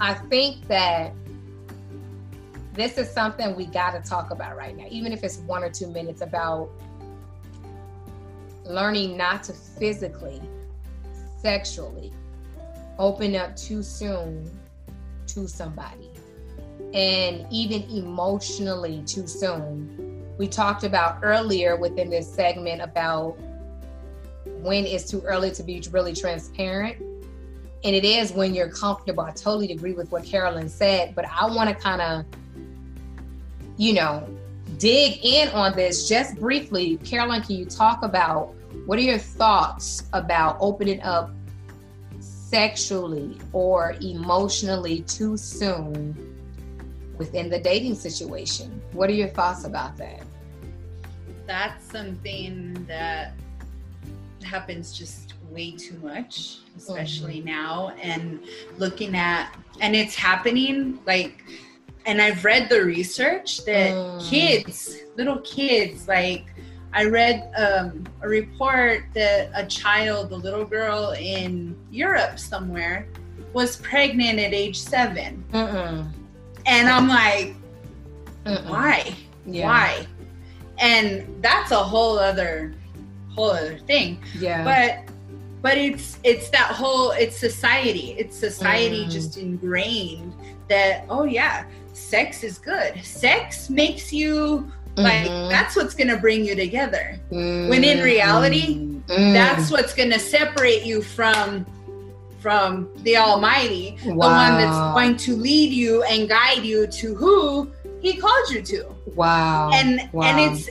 [0.00, 1.12] I think that
[2.74, 5.70] this is something we got to talk about right now, even if it's one or
[5.70, 6.70] two minutes about
[8.64, 10.42] learning not to physically,
[11.40, 12.12] sexually
[12.98, 14.50] open up too soon
[15.26, 16.10] to somebody
[16.94, 20.24] and even emotionally too soon.
[20.38, 23.36] We talked about earlier within this segment about
[24.60, 26.96] when it's too early to be really transparent.
[27.84, 29.22] And it is when you're comfortable.
[29.22, 32.24] I totally agree with what Carolyn said, but I want to kind of,
[33.76, 34.28] you know,
[34.78, 36.96] dig in on this just briefly.
[36.98, 38.54] Carolyn, can you talk about
[38.86, 41.30] what are your thoughts about opening up
[42.20, 46.27] sexually or emotionally too soon
[47.18, 48.80] within the dating situation?
[48.92, 50.22] What are your thoughts about that?
[51.46, 53.34] That's something that
[54.44, 57.48] happens just way too much, especially mm-hmm.
[57.48, 57.92] now.
[58.00, 58.40] And
[58.76, 61.44] looking at, and it's happening like,
[62.06, 64.30] and I've read the research that mm.
[64.30, 66.46] kids, little kids, like,
[66.94, 73.06] I read um, a report that a child, a little girl in Europe somewhere,
[73.52, 76.08] was pregnant at age 7 Mm-mm.
[76.68, 77.54] And I'm like,
[78.44, 78.68] Mm-mm.
[78.68, 79.14] why?
[79.46, 79.66] Yeah.
[79.66, 80.06] Why?
[80.78, 82.74] And that's a whole other
[83.34, 84.22] whole other thing.
[84.38, 84.62] Yeah.
[84.64, 85.12] But
[85.62, 88.14] but it's it's that whole it's society.
[88.18, 89.10] It's society mm.
[89.10, 90.34] just ingrained
[90.68, 91.64] that oh yeah,
[91.94, 93.02] sex is good.
[93.02, 95.48] Sex makes you like mm-hmm.
[95.48, 97.18] that's what's going to bring you together.
[97.30, 97.70] Mm-hmm.
[97.70, 99.32] When in reality, mm-hmm.
[99.32, 101.64] that's what's going to separate you from
[102.38, 104.12] from the Almighty, wow.
[104.12, 107.70] the one that's going to lead you and guide you to who
[108.00, 108.94] He called you to.
[109.16, 109.70] Wow.
[109.72, 110.22] And wow.
[110.22, 110.70] and it's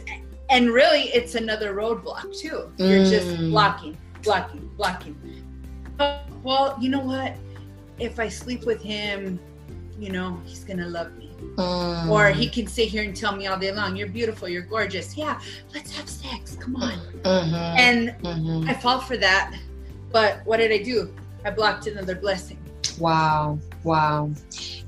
[0.49, 3.09] and really it's another roadblock too you're mm.
[3.09, 5.43] just blocking blocking blocking
[6.43, 7.36] well you know what
[7.99, 9.39] if i sleep with him
[9.99, 12.09] you know he's gonna love me mm.
[12.09, 15.18] or he can sit here and tell me all day long you're beautiful you're gorgeous
[15.18, 15.39] yeah
[15.74, 17.55] let's have sex come on mm-hmm.
[17.55, 18.70] and mm-hmm.
[18.70, 19.55] i fall for that
[20.11, 21.13] but what did i do
[21.45, 22.57] i blocked another blessing
[22.99, 24.29] wow wow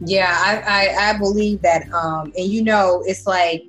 [0.02, 3.64] yeah i i, I believe that um and you know it's like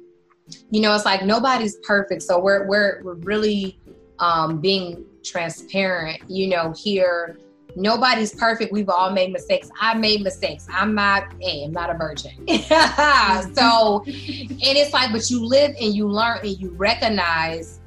[0.71, 2.23] you know, it's like nobody's perfect.
[2.23, 3.79] So we're we're we're really
[4.19, 6.23] um, being transparent.
[6.29, 7.39] You know, here
[7.77, 8.73] nobody's perfect.
[8.73, 9.71] We've all made mistakes.
[9.81, 10.67] I made mistakes.
[10.71, 11.33] I'm not.
[11.41, 12.33] Hey, I'm not a virgin.
[13.55, 17.80] so, and it's like, but you live and you learn and you recognize.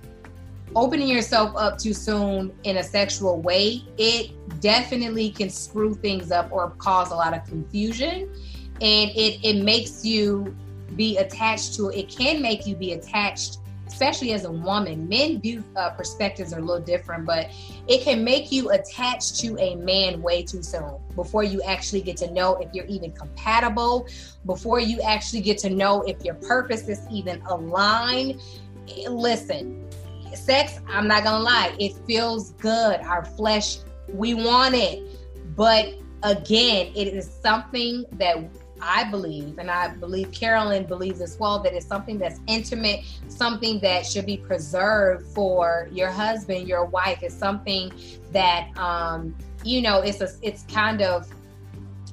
[0.76, 6.52] Opening yourself up too soon in a sexual way, it definitely can screw things up
[6.52, 8.34] or cause a lot of confusion.
[8.82, 10.56] And it, it makes you
[10.96, 12.10] be attached to it.
[12.10, 15.08] Can make you be attached especially as a woman.
[15.08, 17.52] Men view uh, perspectives are a little different but
[17.88, 22.18] it can make you attached to a man way too soon before you actually get
[22.18, 24.08] to know if you're even compatible
[24.48, 28.42] before you actually get to know if your purpose is even aligned.
[29.08, 29.88] Listen
[30.38, 33.78] sex i'm not gonna lie it feels good our flesh
[34.10, 35.04] we want it
[35.56, 38.38] but again it is something that
[38.86, 43.80] I believe, and I believe Carolyn believes as well, that it's something that's intimate, something
[43.80, 47.24] that should be preserved for your husband, your wife.
[47.24, 47.94] It's something
[48.32, 51.28] that, um, you know, it's a, it's kind of,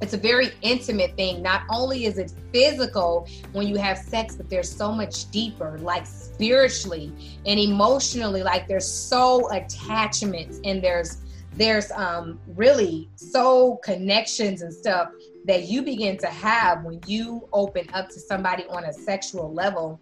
[0.01, 1.43] it's a very intimate thing.
[1.43, 6.07] Not only is it physical when you have sex, but there's so much deeper, like
[6.07, 7.13] spiritually
[7.47, 11.19] and emotionally, like there's so attachments and there's
[11.55, 15.11] there's um, really soul connections and stuff
[15.45, 20.01] that you begin to have when you open up to somebody on a sexual level.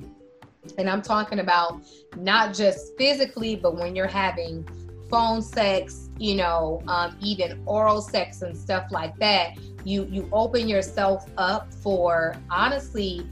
[0.76, 1.80] And I'm talking about
[2.16, 4.68] not just physically, but when you're having
[5.09, 10.69] phone sex, you know, um, even oral sex and stuff like that, you you open
[10.69, 13.27] yourself up for honestly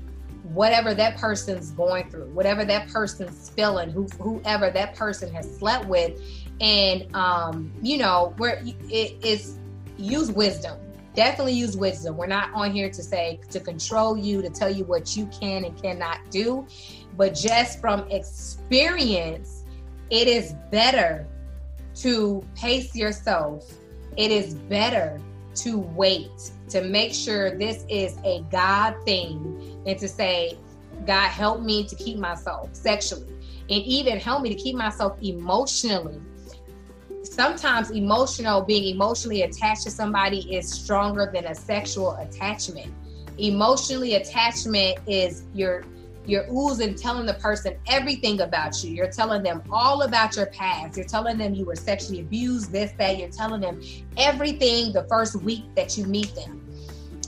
[0.53, 5.87] whatever that person's going through, whatever that person's feeling, who, whoever that person has slept
[5.87, 6.21] with,
[6.61, 9.59] and um, you know, where it is
[9.99, 10.79] use wisdom.
[11.15, 12.17] Definitely use wisdom.
[12.17, 15.65] We're not on here to say to control you, to tell you what you can
[15.65, 16.67] and cannot do,
[17.17, 19.65] but just from experience,
[20.11, 21.27] it is better
[21.97, 23.73] to pace yourself.
[24.17, 25.21] It is better
[25.57, 26.31] to wait
[26.69, 30.59] to make sure this is a God thing and to say,
[31.07, 33.29] God, help me to keep myself sexually
[33.69, 36.21] and even help me to keep myself emotionally.
[37.23, 42.93] Sometimes emotional, being emotionally attached to somebody is stronger than a sexual attachment.
[43.39, 45.85] Emotionally attachment is your
[46.29, 48.91] you're oozing, telling the person everything about you.
[48.91, 50.97] You're telling them all about your past.
[50.97, 53.19] You're telling them you were sexually abused, this, that.
[53.19, 53.81] You're telling them
[54.17, 56.66] everything the first week that you meet them.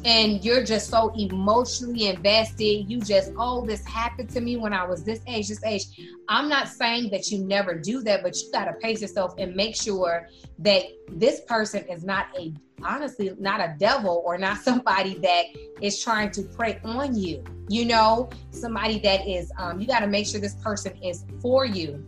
[0.09, 2.91] And you're just so emotionally invested.
[2.91, 5.85] You just, oh, this happened to me when I was this age, this age.
[6.31, 9.55] I'm not saying that you never do that, but you got to pace yourself and
[9.55, 10.27] make sure
[10.61, 15.45] that this person is not a honestly not a devil or not somebody that
[15.83, 20.07] is trying to prey on you you know somebody that is um, you got to
[20.07, 22.07] make sure this person is for you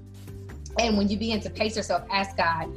[0.79, 2.73] and when you begin to pace yourself ask god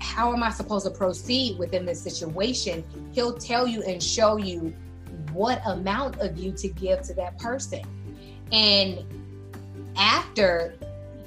[0.00, 4.74] how am i supposed to proceed within this situation he'll tell you and show you
[5.32, 7.82] what amount of you to give to that person
[8.52, 9.04] and
[9.96, 10.74] after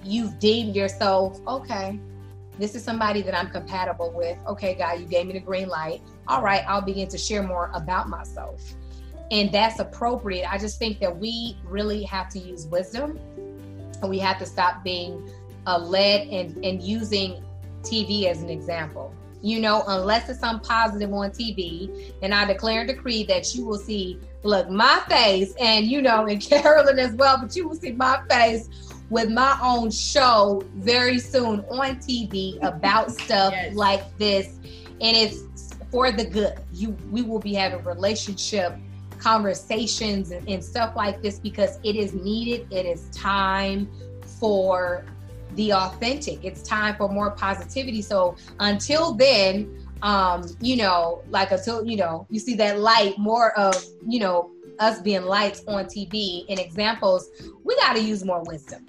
[0.04, 2.00] you've deemed yourself okay
[2.62, 4.38] this is somebody that I'm compatible with.
[4.46, 6.00] Okay, God, you gave me the green light.
[6.28, 8.62] All right, I'll begin to share more about myself.
[9.32, 10.52] And that's appropriate.
[10.52, 13.18] I just think that we really have to use wisdom
[14.02, 15.28] and we have to stop being
[15.66, 17.44] uh, led and, and using
[17.82, 19.14] TV as an example.
[19.44, 23.66] You know, unless it's some positive on TV, and I declare and decree that you
[23.66, 27.76] will see, look, my face, and you know, and Carolyn as well, but you will
[27.76, 28.70] see my face
[29.10, 33.76] with my own show very soon on TV about stuff yes.
[33.76, 34.58] like this.
[35.02, 36.54] And it's for the good.
[36.74, 38.76] You we will be having relationship
[39.18, 42.68] conversations and, and stuff like this because it is needed.
[42.72, 43.90] It is time
[44.40, 45.06] for
[45.56, 46.44] the authentic.
[46.44, 48.02] It's time for more positivity.
[48.02, 53.58] So until then, um, you know, like until you know, you see that light, more
[53.58, 57.30] of you know us being lights on TV and examples.
[57.64, 58.88] We got to use more wisdom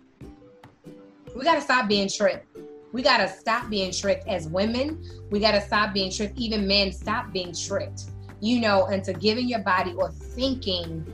[1.34, 2.46] we got to stop being tricked.
[2.92, 5.02] We got to stop being tricked as women.
[5.30, 6.38] We got to stop being tricked.
[6.38, 8.04] Even men, stop being tricked,
[8.40, 11.06] you know, into giving your body or thinking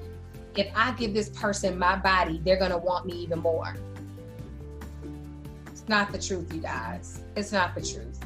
[0.57, 3.76] if I give this person my body, they're going to want me even more.
[5.89, 7.22] Not the truth, you guys.
[7.34, 8.20] It's not the truth.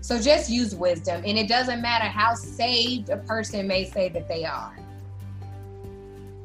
[0.00, 1.22] So just use wisdom.
[1.24, 4.76] And it doesn't matter how saved a person may say that they are.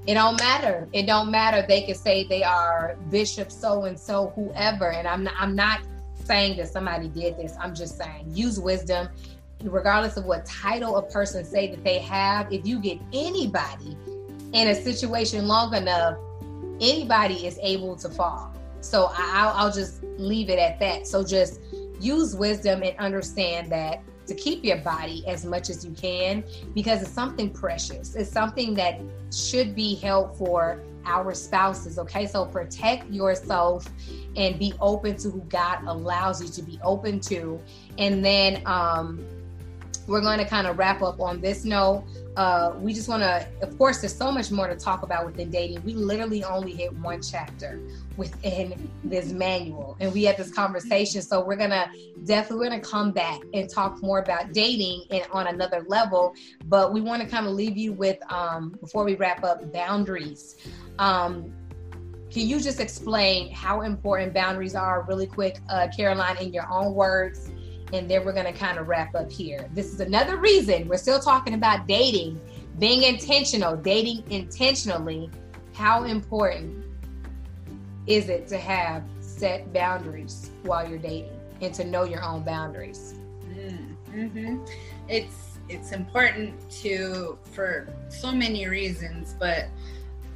[0.05, 0.88] It don't matter.
[0.93, 1.65] It don't matter.
[1.68, 4.91] They can say they are bishop so and so, whoever.
[4.91, 5.82] And I'm not, I'm not
[6.24, 7.55] saying that somebody did this.
[7.59, 9.09] I'm just saying use wisdom,
[9.63, 12.51] regardless of what title a person say that they have.
[12.53, 13.97] If you get anybody
[14.53, 16.18] in a situation long enough,
[16.80, 18.53] anybody is able to fall.
[18.82, 21.07] So I'll, I'll just leave it at that.
[21.07, 21.59] So just
[21.99, 26.43] use wisdom and understand that to keep your body as much as you can
[26.75, 28.15] because it's something precious.
[28.15, 28.99] It's something that
[29.32, 31.97] should be held for our spouses.
[31.97, 33.88] Okay, so protect yourself
[34.36, 37.59] and be open to who God allows you to be open to.
[37.97, 39.25] And then um,
[40.07, 42.03] we're going to kind of wrap up on this note.
[42.38, 45.49] Uh, we just want to, of course, there's so much more to talk about within
[45.49, 45.83] dating.
[45.83, 47.81] We literally only hit one chapter
[48.15, 51.23] within this manual, and we had this conversation.
[51.23, 51.91] So we're gonna
[52.25, 56.35] definitely gonna come back and talk more about dating and on another level.
[56.65, 60.57] But we want to kind of leave you with, um, before we wrap up, boundaries.
[60.99, 61.51] Um,
[62.30, 66.93] can you just explain how important boundaries are, really quick, uh, Caroline, in your own
[66.93, 67.49] words?
[67.93, 69.69] And then we're going to kind of wrap up here.
[69.73, 72.39] This is another reason we're still talking about dating,
[72.80, 75.30] being intentional, dating intentionally.
[75.73, 76.85] How important
[78.05, 83.15] is it to have set boundaries while you're dating and to know your own boundaries?
[84.14, 84.64] Mm-hmm.
[85.07, 89.65] It's it's important to for so many reasons, but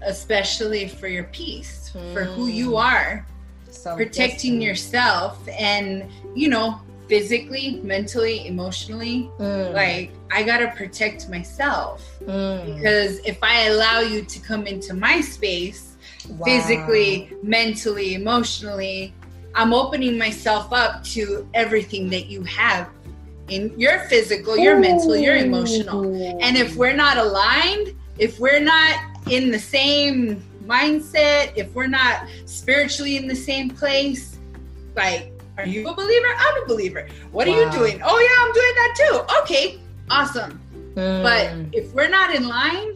[0.01, 2.13] especially for your peace, mm.
[2.13, 2.83] for who you mm.
[2.83, 3.25] are,
[3.69, 6.79] so protecting yourself, and you know
[7.11, 9.29] physically, mentally, emotionally.
[9.37, 9.73] Mm.
[9.73, 12.77] Like I gotta protect myself Mm.
[12.77, 15.81] because if I allow you to come into my space,
[16.29, 16.45] Wow.
[16.45, 17.11] physically,
[17.43, 19.13] mentally, emotionally,
[19.55, 22.87] I'm opening myself up to everything that you have
[23.49, 26.01] in your physical, your mental, your emotional.
[26.45, 27.87] And if we're not aligned,
[28.25, 28.95] if we're not
[29.29, 32.15] in the same mindset, if we're not
[32.45, 34.37] spiritually in the same place,
[34.95, 36.27] like, are you a believer?
[36.37, 37.07] I'm a believer.
[37.31, 38.01] What are you doing?
[38.03, 39.41] Oh, yeah, I'm doing that too.
[39.41, 39.79] Okay,
[40.09, 40.59] awesome.
[40.95, 41.23] Mm.
[41.23, 42.95] But if we're not in line,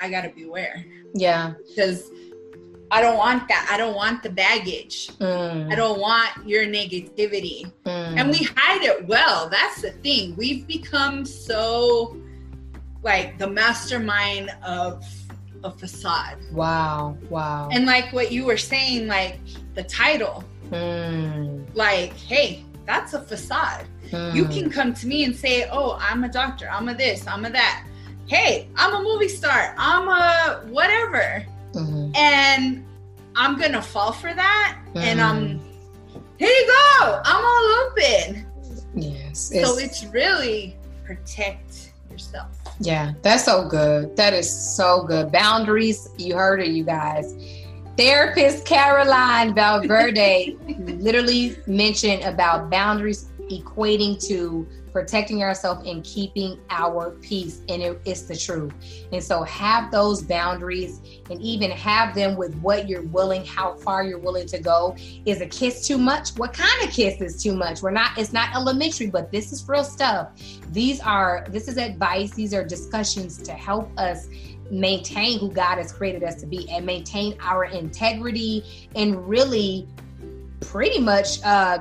[0.00, 0.84] I got to beware
[1.14, 1.54] yeah.
[1.68, 2.10] because
[2.90, 3.68] I don't want that.
[3.70, 5.08] I don't want the baggage.
[5.18, 5.72] Mm.
[5.72, 7.70] I don't want your negativity.
[7.84, 8.18] Mm.
[8.18, 9.48] And we hide it well.
[9.48, 10.34] That's the thing.
[10.36, 12.16] We've become so
[13.02, 15.04] like the mastermind of
[15.62, 16.38] a facade.
[16.52, 17.16] wow.
[17.28, 17.68] Wow.
[17.70, 19.38] And like what you were saying, like
[19.74, 21.66] the title, Mm.
[21.74, 23.86] like, hey, that's a facade.
[24.12, 24.52] You Mm.
[24.52, 27.50] can come to me and say, oh, I'm a doctor, I'm a this, I'm a
[27.50, 27.84] that.
[28.26, 31.44] Hey, I'm a movie star, I'm a whatever.
[31.74, 32.16] Mhm.
[32.16, 32.84] And
[33.36, 34.78] I'm gonna fall for that.
[34.96, 35.24] And Mm.
[35.28, 35.60] I'm,
[36.38, 38.46] here you go, I'm all open.
[38.94, 39.52] Yes.
[39.62, 42.48] So it's really protect yourself.
[42.80, 44.16] Yeah, that's so good.
[44.16, 45.30] That is so good.
[45.30, 47.34] Boundaries, you heard it, you guys.
[48.00, 57.60] Therapist Caroline Valverde literally mentioned about boundaries equating to protecting ourselves and keeping our peace.
[57.68, 58.72] And it, it's the truth.
[59.12, 64.02] And so have those boundaries and even have them with what you're willing, how far
[64.02, 64.96] you're willing to go.
[65.26, 66.30] Is a kiss too much?
[66.38, 67.82] What kind of kiss is too much?
[67.82, 70.30] We're not, it's not elementary, but this is real stuff.
[70.72, 74.26] These are, this is advice, these are discussions to help us
[74.70, 78.64] maintain who God has created us to be and maintain our integrity
[78.94, 79.88] and really
[80.60, 81.78] pretty much uh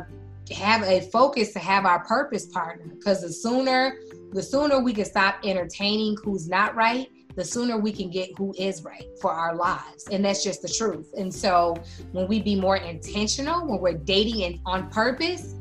[0.52, 2.86] have a focus to have our purpose partner.
[2.88, 3.98] Because the sooner
[4.32, 8.54] the sooner we can stop entertaining who's not right the sooner we can get who
[8.58, 10.08] is right for our lives.
[10.12, 11.14] And that's just the truth.
[11.18, 11.76] And so
[12.12, 15.56] when we be more intentional when we're dating and on purpose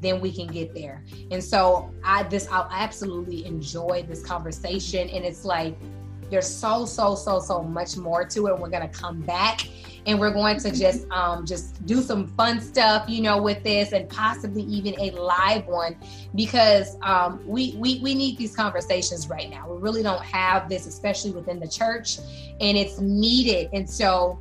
[0.00, 1.04] then we can get there.
[1.30, 5.08] And so i this I'll absolutely enjoy this conversation.
[5.10, 5.76] And it's like
[6.30, 9.68] there's so so so so much more to it we're going to come back
[10.06, 13.92] and we're going to just um just do some fun stuff you know with this
[13.92, 15.96] and possibly even a live one
[16.34, 20.86] because um we we we need these conversations right now we really don't have this
[20.86, 22.18] especially within the church
[22.60, 24.38] and it's needed and so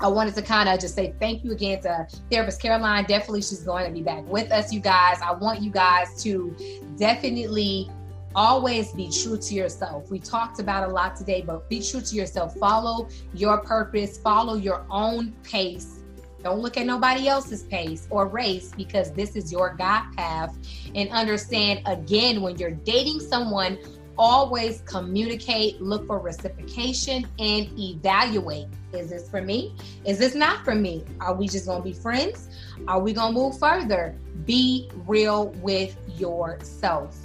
[0.00, 3.04] I wanted to kind of just say thank you again to therapist Caroline.
[3.04, 5.20] Definitely, she's going to be back with us, you guys.
[5.22, 6.54] I want you guys to
[6.96, 7.88] definitely
[8.34, 10.10] always be true to yourself.
[10.10, 12.56] We talked about a lot today, but be true to yourself.
[12.56, 16.00] Follow your purpose, follow your own pace.
[16.42, 20.56] Don't look at nobody else's pace or race because this is your God path.
[20.94, 23.78] And understand again, when you're dating someone,
[24.18, 28.66] always communicate, look for reciprocation, and evaluate.
[28.92, 29.74] Is this for me?
[30.04, 31.04] Is this not for me?
[31.20, 32.48] Are we just gonna be friends?
[32.86, 34.14] Are we gonna move further?
[34.44, 37.16] Be real with yourself.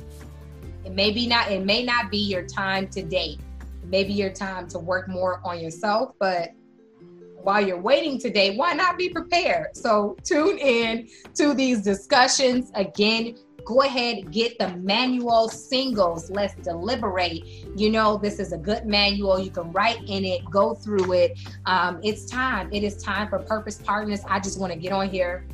[0.86, 3.40] It may be not, it may not be your time to date.
[3.84, 6.54] It may be your time to work more on yourself, but
[7.44, 9.76] while you're waiting today, why not be prepared?
[9.76, 12.72] So tune in to these discussions.
[12.76, 13.36] Again,
[13.66, 16.30] go ahead, get the manual singles.
[16.30, 17.46] Let's deliberate.
[17.76, 19.40] You know, this is a good manual.
[19.40, 21.40] You can write in it, go through it.
[21.66, 22.70] Um, it's time.
[22.74, 24.22] It is time for purpose partners.
[24.28, 25.46] I just want to get on here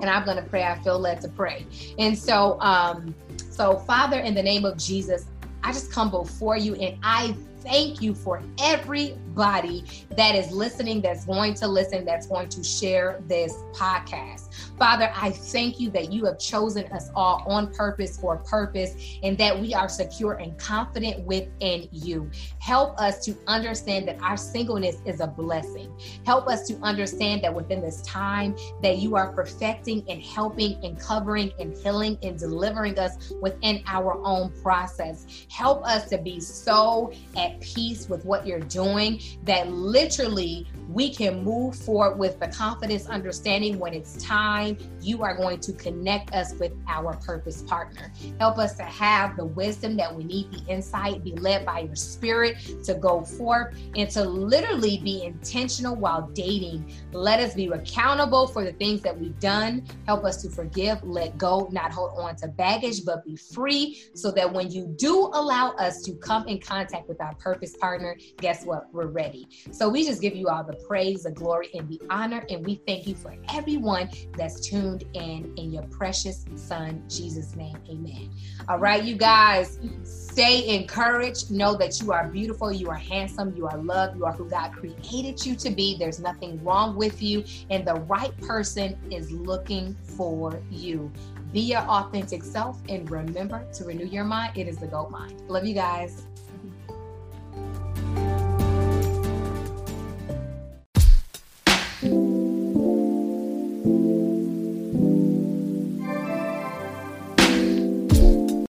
[0.00, 0.64] and I'm going to pray.
[0.64, 1.66] I feel led to pray.
[1.98, 3.14] And so, um,
[3.54, 5.26] so Father, in the name of Jesus,
[5.62, 11.24] I just come before you and I thank you for everybody that is listening, that's
[11.24, 14.52] going to listen, that's going to share this podcast.
[14.78, 19.36] Father, I thank you that you have chosen us all on purpose for purpose and
[19.38, 22.30] that we are secure and confident within you.
[22.58, 25.92] Help us to understand that our singleness is a blessing.
[26.26, 30.98] Help us to understand that within this time that you are perfecting and helping and
[31.00, 35.46] covering and healing and delivering us within our own process.
[35.50, 41.42] Help us to be so at peace with what you're doing that literally we can
[41.42, 46.54] move forward with the confidence, understanding when it's time, you are going to connect us
[46.54, 48.12] with our purpose partner.
[48.38, 51.96] Help us to have the wisdom that we need, the insight, be led by your
[51.96, 56.92] spirit to go forth and to literally be intentional while dating.
[57.12, 59.86] Let us be accountable for the things that we've done.
[60.06, 64.30] Help us to forgive, let go, not hold on to baggage, but be free so
[64.32, 68.64] that when you do allow us to come in contact with our purpose partner, guess
[68.64, 68.92] what?
[68.92, 69.48] We're ready.
[69.70, 72.44] So we just give you all the praise, the glory, and the honor.
[72.50, 77.76] And we thank you for everyone that's tuned in in your precious son, Jesus' name.
[77.88, 78.30] Amen.
[78.68, 81.50] All right, you guys, stay encouraged.
[81.50, 84.72] Know that you are beautiful, you are handsome, you are loved, you are who God
[84.72, 85.96] created you to be.
[85.98, 91.12] There's nothing wrong with you, and the right person is looking for you.
[91.52, 94.56] Be your authentic self and remember to renew your mind.
[94.56, 95.36] It is the gold mine.
[95.46, 96.26] Love you guys.